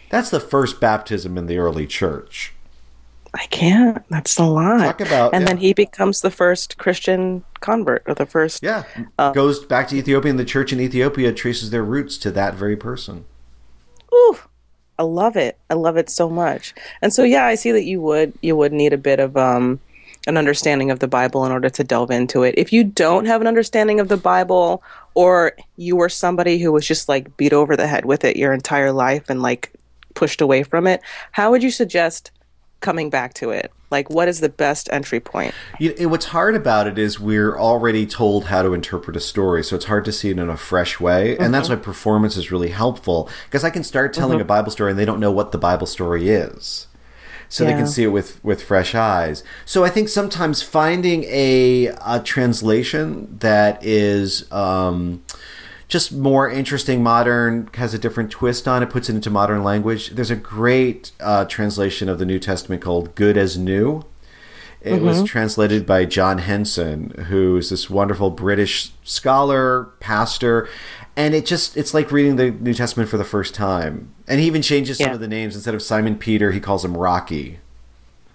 That's 0.09 0.29
the 0.29 0.41
first 0.41 0.81
baptism 0.81 1.37
in 1.37 1.45
the 1.45 1.59
early 1.59 1.87
church. 1.87 2.53
I 3.33 3.45
can't. 3.47 4.03
That's 4.09 4.37
a 4.37 4.43
lot. 4.43 4.79
Talk 4.79 5.01
about- 5.01 5.33
and 5.33 5.43
yeah. 5.43 5.47
then 5.47 5.57
he 5.57 5.73
becomes 5.73 6.21
the 6.21 6.31
first 6.31 6.77
Christian 6.77 7.43
convert 7.59 8.03
or 8.07 8.15
the 8.15 8.25
first. 8.25 8.63
Yeah. 8.63 8.83
Uh, 9.17 9.31
Goes 9.31 9.63
back 9.65 9.87
to 9.89 9.95
Ethiopia, 9.95 10.31
and 10.31 10.39
the 10.39 10.45
church 10.45 10.73
in 10.73 10.79
Ethiopia 10.79 11.31
traces 11.31 11.69
their 11.69 11.83
roots 11.83 12.17
to 12.19 12.31
that 12.31 12.55
very 12.55 12.75
person. 12.75 13.25
Ooh, 14.13 14.37
I 14.97 15.03
love 15.03 15.37
it. 15.37 15.57
I 15.69 15.75
love 15.75 15.97
it 15.97 16.09
so 16.09 16.29
much. 16.29 16.73
And 17.01 17.13
so 17.13 17.23
yeah, 17.23 17.45
I 17.45 17.55
see 17.55 17.71
that 17.71 17.83
you 17.83 18.01
would 18.01 18.33
you 18.41 18.55
would 18.55 18.73
need 18.73 18.93
a 18.93 18.97
bit 18.97 19.19
of 19.19 19.37
um 19.37 19.79
an 20.27 20.37
understanding 20.37 20.91
of 20.91 20.99
the 20.99 21.07
Bible 21.07 21.45
in 21.45 21.51
order 21.51 21.69
to 21.69 21.83
delve 21.83 22.11
into 22.11 22.43
it. 22.43 22.55
If 22.57 22.73
you 22.73 22.83
don't 22.83 23.25
have 23.25 23.41
an 23.41 23.47
understanding 23.47 23.99
of 23.99 24.09
the 24.09 24.17
Bible 24.17 24.83
or 25.13 25.53
you 25.77 25.95
were 25.95 26.09
somebody 26.09 26.59
who 26.59 26.71
was 26.71 26.85
just 26.85 27.07
like 27.07 27.37
beat 27.37 27.53
over 27.53 27.77
the 27.77 27.87
head 27.87 28.05
with 28.05 28.25
it 28.25 28.35
your 28.35 28.51
entire 28.53 28.91
life 28.91 29.29
and 29.29 29.41
like 29.41 29.71
pushed 30.15 30.41
away 30.41 30.63
from 30.63 30.87
it, 30.87 31.01
how 31.31 31.51
would 31.51 31.63
you 31.63 31.71
suggest 31.71 32.31
coming 32.79 33.09
back 33.09 33.33
to 33.35 33.51
it? 33.51 33.71
Like 33.91 34.09
what 34.09 34.27
is 34.27 34.39
the 34.39 34.49
best 34.49 34.87
entry 34.91 35.19
point? 35.19 35.53
You 35.79 36.09
what's 36.09 36.25
hard 36.25 36.55
about 36.55 36.87
it 36.87 36.99
is 36.99 37.19
we're 37.19 37.57
already 37.57 38.05
told 38.05 38.45
how 38.45 38.61
to 38.61 38.73
interpret 38.73 39.17
a 39.17 39.19
story, 39.19 39.63
so 39.63 39.75
it's 39.75 39.85
hard 39.85 40.05
to 40.05 40.11
see 40.11 40.29
it 40.29 40.37
in 40.37 40.49
a 40.49 40.57
fresh 40.57 40.99
way. 40.99 41.37
And 41.37 41.53
that's 41.53 41.69
why 41.69 41.75
performance 41.75 42.37
is 42.37 42.51
really 42.51 42.69
helpful 42.69 43.29
because 43.45 43.63
I 43.63 43.69
can 43.69 43.83
start 43.83 44.13
telling 44.13 44.39
a 44.39 44.45
Bible 44.45 44.71
story 44.71 44.91
and 44.91 44.99
they 44.99 45.05
don't 45.05 45.19
know 45.19 45.31
what 45.31 45.51
the 45.51 45.57
Bible 45.57 45.87
story 45.87 46.29
is. 46.29 46.87
So 47.51 47.65
they 47.65 47.73
can 47.73 47.87
see 47.87 48.03
it 48.03 48.09
with, 48.09 48.43
with 48.43 48.61
fresh 48.61 48.93
eyes. 48.93 49.43
So 49.65 49.83
I 49.83 49.89
think 49.89 50.07
sometimes 50.07 50.61
finding 50.61 51.23
a, 51.23 51.87
a 52.05 52.21
translation 52.23 53.39
that 53.39 53.83
is 53.83 54.49
um, 54.51 55.23
just 55.89 56.13
more 56.13 56.49
interesting, 56.49 57.04
modern, 57.04 57.67
has 57.73 57.93
a 57.93 57.99
different 57.99 58.32
twist 58.32 58.67
on 58.67 58.84
it, 58.84 58.89
puts 58.89 59.10
it 59.10 59.15
into 59.15 59.30
modern 59.30 59.63
language. 59.63 60.12
There's 60.12 60.32
a 60.32 60.36
great 60.36 61.12
uh, 61.19 61.45
translation 61.45 62.08
of 62.08 62.19
the 62.19 62.25
New 62.25 62.39
Testament 62.39 62.82
called 62.82 63.15
Good 63.15 63.36
as 63.36 63.58
New. 63.58 64.06
It 64.82 65.02
was 65.02 65.23
translated 65.25 65.86
by 65.86 66.06
John 66.06 66.38
Henson, 66.38 67.10
who 67.28 67.58
is 67.58 67.69
this 67.69 67.89
wonderful 67.89 68.30
British 68.30 68.91
scholar, 69.04 69.86
pastor, 69.99 70.69
and 71.17 71.36
it 71.36 71.45
just 71.45 71.75
it's 71.75 71.93
like 71.93 72.13
reading 72.13 72.38
the 72.38 72.52
New 72.52 72.73
Testament 72.73 73.10
for 73.10 73.17
the 73.17 73.25
first 73.25 73.54
time. 73.54 74.13
And 74.25 74.39
he 74.39 74.47
even 74.47 74.62
changes 74.62 74.97
some 74.97 75.12
of 75.12 75.19
the 75.19 75.28
names 75.28 75.54
instead 75.54 75.75
of 75.75 75.82
Simon 75.82 76.17
Peter, 76.17 76.52
he 76.52 76.62
calls 76.62 76.86
him 76.86 76.95
Rocky 76.95 77.60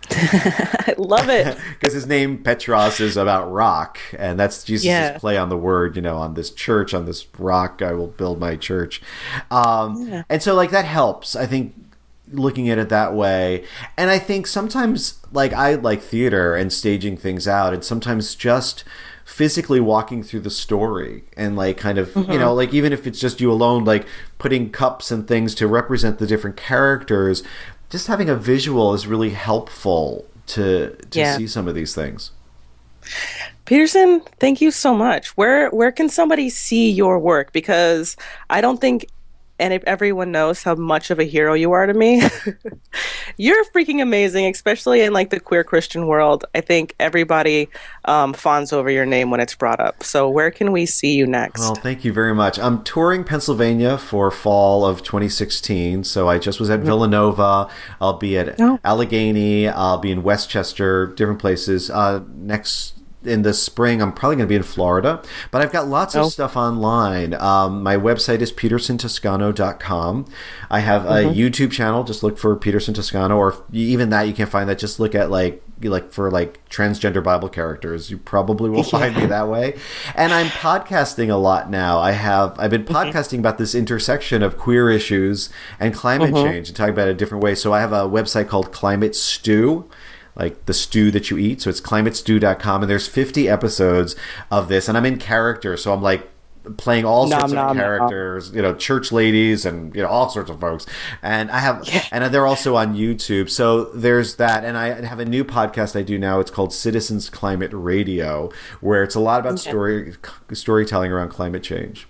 I 0.10 0.94
love 0.98 1.28
it. 1.28 1.56
because 1.80 1.94
his 1.94 2.06
name 2.06 2.38
Petros 2.42 3.00
is 3.00 3.16
about 3.16 3.50
rock, 3.50 3.98
and 4.18 4.38
that's 4.38 4.62
Jesus' 4.64 4.86
Yeah. 4.86 5.18
play 5.18 5.36
on 5.36 5.48
the 5.48 5.56
word. 5.56 5.96
You 5.96 6.02
know, 6.02 6.16
on 6.16 6.34
this 6.34 6.50
church, 6.50 6.94
on 6.94 7.06
this 7.06 7.26
rock, 7.38 7.82
I 7.82 7.92
will 7.92 8.08
build 8.08 8.38
my 8.38 8.56
church. 8.56 9.02
Um, 9.50 10.24
And 10.28 10.42
so, 10.42 10.54
like 10.54 10.70
that 10.70 10.84
helps. 10.84 11.34
I 11.36 11.46
think 11.46 11.74
looking 12.32 12.68
at 12.70 12.78
it 12.78 12.88
that 12.88 13.14
way, 13.14 13.64
and 13.96 14.10
I 14.10 14.18
think 14.18 14.46
sometimes, 14.46 15.18
like 15.32 15.52
I 15.52 15.74
like 15.74 16.00
theater 16.02 16.54
and 16.54 16.72
staging 16.72 17.16
things 17.16 17.46
out, 17.48 17.72
and 17.74 17.84
sometimes 17.84 18.34
just 18.34 18.84
physically 19.24 19.80
walking 19.80 20.22
through 20.22 20.40
the 20.40 20.50
story 20.50 21.24
and 21.34 21.56
like 21.56 21.78
kind 21.78 21.96
of 21.96 22.14
you 22.14 22.38
know 22.38 22.52
like 22.52 22.74
even 22.74 22.92
if 22.92 23.06
it's 23.06 23.18
just 23.18 23.40
you 23.40 23.50
alone 23.50 23.82
like 23.82 24.06
putting 24.36 24.68
cups 24.70 25.10
and 25.10 25.26
things 25.26 25.54
to 25.54 25.66
represent 25.66 26.18
the 26.18 26.26
different 26.26 26.58
characters 26.58 27.42
just 27.94 28.08
having 28.08 28.28
a 28.28 28.34
visual 28.34 28.92
is 28.92 29.06
really 29.06 29.30
helpful 29.30 30.24
to 30.54 30.64
to 31.12 31.18
Yeah. 31.20 31.36
see 31.36 31.46
some 31.46 31.68
of 31.68 31.74
these 31.76 31.94
things. 31.94 32.32
Peterson, 33.66 34.20
thank 34.40 34.60
you 34.60 34.70
so 34.72 34.94
much. 35.06 35.28
Where 35.36 35.70
where 35.70 35.92
can 35.92 36.08
somebody 36.08 36.50
see 36.50 36.90
your 36.90 37.20
work? 37.20 37.52
Because 37.52 38.16
I 38.50 38.60
don't 38.60 38.80
think 38.80 39.06
and 39.58 39.72
if 39.72 39.82
everyone 39.84 40.32
knows 40.32 40.62
how 40.62 40.74
much 40.74 41.10
of 41.10 41.18
a 41.18 41.24
hero 41.24 41.54
you 41.54 41.72
are 41.72 41.86
to 41.86 41.94
me. 41.94 42.22
You're 43.36 43.64
freaking 43.66 44.00
amazing, 44.02 44.46
especially 44.46 45.00
in 45.00 45.12
like 45.12 45.30
the 45.30 45.40
queer 45.40 45.64
Christian 45.64 46.06
world. 46.06 46.44
I 46.54 46.60
think 46.60 46.94
everybody 47.00 47.68
um, 48.04 48.32
fawns 48.32 48.72
over 48.72 48.90
your 48.90 49.06
name 49.06 49.30
when 49.30 49.40
it's 49.40 49.54
brought 49.54 49.80
up. 49.80 50.02
So 50.02 50.28
where 50.28 50.50
can 50.50 50.72
we 50.72 50.86
see 50.86 51.14
you 51.14 51.26
next? 51.26 51.60
Well, 51.60 51.74
thank 51.74 52.04
you 52.04 52.12
very 52.12 52.34
much. 52.34 52.58
I'm 52.58 52.82
touring 52.84 53.24
Pennsylvania 53.24 53.98
for 53.98 54.30
fall 54.30 54.84
of 54.84 55.02
2016. 55.02 56.04
So 56.04 56.28
I 56.28 56.38
just 56.38 56.60
was 56.60 56.70
at 56.70 56.80
Villanova. 56.80 57.68
I'll 58.00 58.18
be 58.18 58.38
at 58.38 58.60
Oh. 58.60 58.78
Allegheny. 58.84 59.68
I'll 59.68 59.98
be 59.98 60.12
in 60.12 60.22
West 60.22 60.48
Chester, 60.50 61.06
different 61.06 61.40
places. 61.40 61.90
Uh, 61.90 62.22
next 62.36 62.94
in 63.26 63.42
the 63.42 63.54
spring, 63.54 64.00
I'm 64.02 64.12
probably 64.12 64.36
going 64.36 64.46
to 64.46 64.52
be 64.52 64.56
in 64.56 64.62
Florida, 64.62 65.22
but 65.50 65.62
I've 65.62 65.72
got 65.72 65.88
lots 65.88 66.14
of 66.14 66.24
Oh. 66.24 66.28
stuff 66.28 66.56
online. 66.56 67.34
Um, 67.34 67.82
my 67.82 67.96
website 67.96 68.40
is 68.40 68.52
petersontoscano.com. 68.52 70.26
I 70.70 70.80
have 70.80 71.04
a 71.06 71.08
Mm-hmm. 71.24 71.38
YouTube 71.38 71.70
channel. 71.72 72.04
Just 72.04 72.22
look 72.22 72.38
for 72.38 72.54
Peterson 72.56 72.94
Toscano, 72.94 73.36
or 73.36 73.48
if, 73.50 73.56
even 73.72 74.10
that 74.10 74.22
you 74.22 74.32
can't 74.34 74.50
find 74.50 74.68
that. 74.68 74.78
Just 74.78 74.98
look 75.00 75.14
at 75.14 75.30
like 75.30 75.62
like 75.82 76.12
for 76.12 76.30
like 76.30 76.66
transgender 76.70 77.22
Bible 77.22 77.48
characters. 77.48 78.10
You 78.10 78.16
probably 78.18 78.70
will 78.70 78.82
find 78.98 79.14
me 79.16 79.26
that 79.26 79.48
way. 79.48 79.76
And 80.14 80.32
I'm 80.32 80.46
podcasting 80.46 81.30
a 81.30 81.36
lot 81.36 81.68
now. 81.70 81.98
I 81.98 82.12
have 82.12 82.58
I've 82.58 82.70
been 82.70 82.84
Mm-hmm. 82.84 82.94
podcasting 82.94 83.38
about 83.38 83.58
this 83.58 83.74
intersection 83.74 84.42
of 84.42 84.56
queer 84.58 84.90
issues 84.90 85.50
and 85.80 85.92
climate 85.94 86.32
Mm-hmm. 86.32 86.44
change 86.50 86.68
and 86.68 86.76
talking 86.76 86.94
about 86.94 87.08
it 87.08 87.12
a 87.12 87.14
different 87.14 87.42
way. 87.42 87.54
So 87.54 87.72
I 87.72 87.80
have 87.80 87.92
a 87.92 88.02
website 88.08 88.48
called 88.48 88.72
Climate 88.72 89.14
Stew 89.16 89.88
like 90.36 90.66
the 90.66 90.74
stew 90.74 91.10
that 91.10 91.30
you 91.30 91.38
eat. 91.38 91.62
So 91.62 91.70
it's 91.70 91.80
climatestew.com 91.80 92.82
and 92.82 92.90
there's 92.90 93.08
50 93.08 93.48
episodes 93.48 94.16
of 94.50 94.68
this 94.68 94.88
and 94.88 94.96
I'm 94.96 95.06
in 95.06 95.18
character. 95.18 95.76
So 95.76 95.92
I'm 95.92 96.02
like 96.02 96.28
playing 96.76 97.04
all 97.04 97.26
Nom, 97.26 97.40
sorts 97.40 97.52
of 97.52 97.56
nom, 97.56 97.66
nom. 97.68 97.76
characters, 97.76 98.50
you 98.54 98.62
know, 98.62 98.74
church 98.74 99.12
ladies 99.12 99.66
and 99.66 99.94
you 99.94 100.02
know 100.02 100.08
all 100.08 100.30
sorts 100.30 100.50
of 100.50 100.60
folks. 100.60 100.86
And 101.22 101.50
I 101.50 101.58
have 101.58 101.86
yeah. 101.86 102.04
and 102.10 102.32
they're 102.32 102.46
also 102.46 102.76
on 102.76 102.94
YouTube. 102.94 103.50
So 103.50 103.84
there's 103.86 104.36
that 104.36 104.64
and 104.64 104.76
I 104.76 105.04
have 105.04 105.20
a 105.20 105.24
new 105.24 105.44
podcast 105.44 105.96
I 105.96 106.02
do 106.02 106.18
now. 106.18 106.40
It's 106.40 106.50
called 106.50 106.72
Citizens 106.72 107.28
Climate 107.28 107.70
Radio 107.72 108.50
where 108.80 109.02
it's 109.02 109.14
a 109.14 109.20
lot 109.20 109.40
about 109.40 109.58
story 109.58 110.14
storytelling 110.52 111.12
around 111.12 111.28
climate 111.28 111.62
change. 111.62 112.06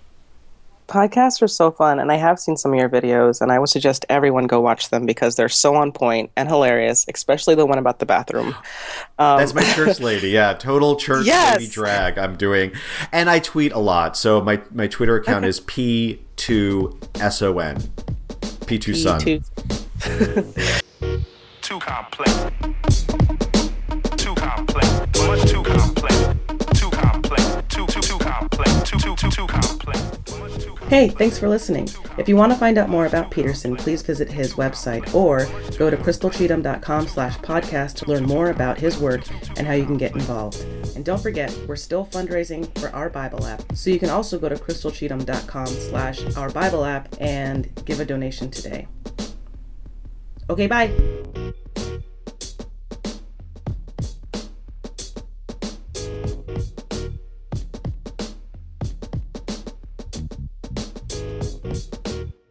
Podcasts 0.87 1.41
are 1.41 1.47
so 1.47 1.71
fun, 1.71 1.99
and 1.99 2.11
I 2.11 2.15
have 2.15 2.39
seen 2.39 2.55
some 2.57 2.71
of 2.71 2.77
your 2.79 2.89
videos, 2.89 3.41
and 3.41 3.51
I 3.51 3.57
would 3.57 3.69
suggest 3.69 4.05
everyone 4.07 4.45
go 4.45 4.61
watch 4.61 4.89
them 4.89 5.05
because 5.07 5.35
they're 5.35 5.49
so 5.49 5.73
on 5.75 5.91
point 5.91 6.29
and 6.35 6.47
hilarious, 6.47 7.05
especially 7.11 7.55
the 7.55 7.65
one 7.65 7.79
about 7.79 7.97
the 7.99 8.05
bathroom. 8.05 8.49
Um, 9.17 9.39
That's 9.39 9.55
my 9.55 9.63
church 9.73 9.99
lady. 10.11 10.29
Yeah, 10.29 10.53
total 10.53 10.95
church 10.95 11.25
Yes. 11.25 11.59
lady 11.59 11.71
drag 11.71 12.19
I'm 12.19 12.35
doing. 12.37 12.71
And 13.11 13.29
I 13.31 13.39
tweet 13.39 13.71
a 13.71 13.79
lot. 13.79 14.15
So 14.15 14.41
my, 14.41 14.61
my 14.71 14.85
Twitter 14.87 15.15
account 15.15 15.45
is 15.45 15.59
P2SON. 15.61 17.89
P2 18.65 18.95
Sun. 18.95 19.19
Too. 19.21 19.41
Too 21.61 21.79
complex. 21.79 22.31
Hey, 30.87 31.09
thanks 31.09 31.39
for 31.39 31.49
listening. 31.49 31.89
If 32.19 32.29
you 32.29 32.35
want 32.35 32.51
to 32.51 32.57
find 32.59 32.77
out 32.77 32.89
more 32.89 33.07
about 33.07 33.31
Peterson, 33.31 33.75
please 33.75 34.03
visit 34.03 34.31
his 34.31 34.53
website 34.53 35.15
or 35.15 35.47
go 35.77 35.89
to 35.89 35.97
crystalcheatham.com 35.97 37.07
slash 37.07 37.37
podcast 37.39 37.95
to 37.95 38.05
learn 38.05 38.23
more 38.23 38.51
about 38.51 38.77
his 38.77 38.99
work 38.99 39.23
and 39.57 39.65
how 39.65 39.73
you 39.73 39.83
can 39.83 39.97
get 39.97 40.13
involved. 40.13 40.61
And 40.95 41.03
don't 41.03 41.19
forget, 41.19 41.51
we're 41.67 41.75
still 41.75 42.05
fundraising 42.05 42.65
for 42.77 42.89
our 42.89 43.09
Bible 43.09 43.47
app, 43.47 43.63
so 43.75 43.89
you 43.89 43.97
can 43.97 44.11
also 44.11 44.37
go 44.37 44.47
to 44.47 44.55
crystalcheatham.com 44.55 45.65
slash 45.65 46.35
our 46.37 46.51
Bible 46.51 46.85
app 46.85 47.09
and 47.19 47.67
give 47.85 47.99
a 47.99 48.05
donation 48.05 48.51
today. 48.51 48.87
Okay, 50.51 50.67
bye. 50.67 50.91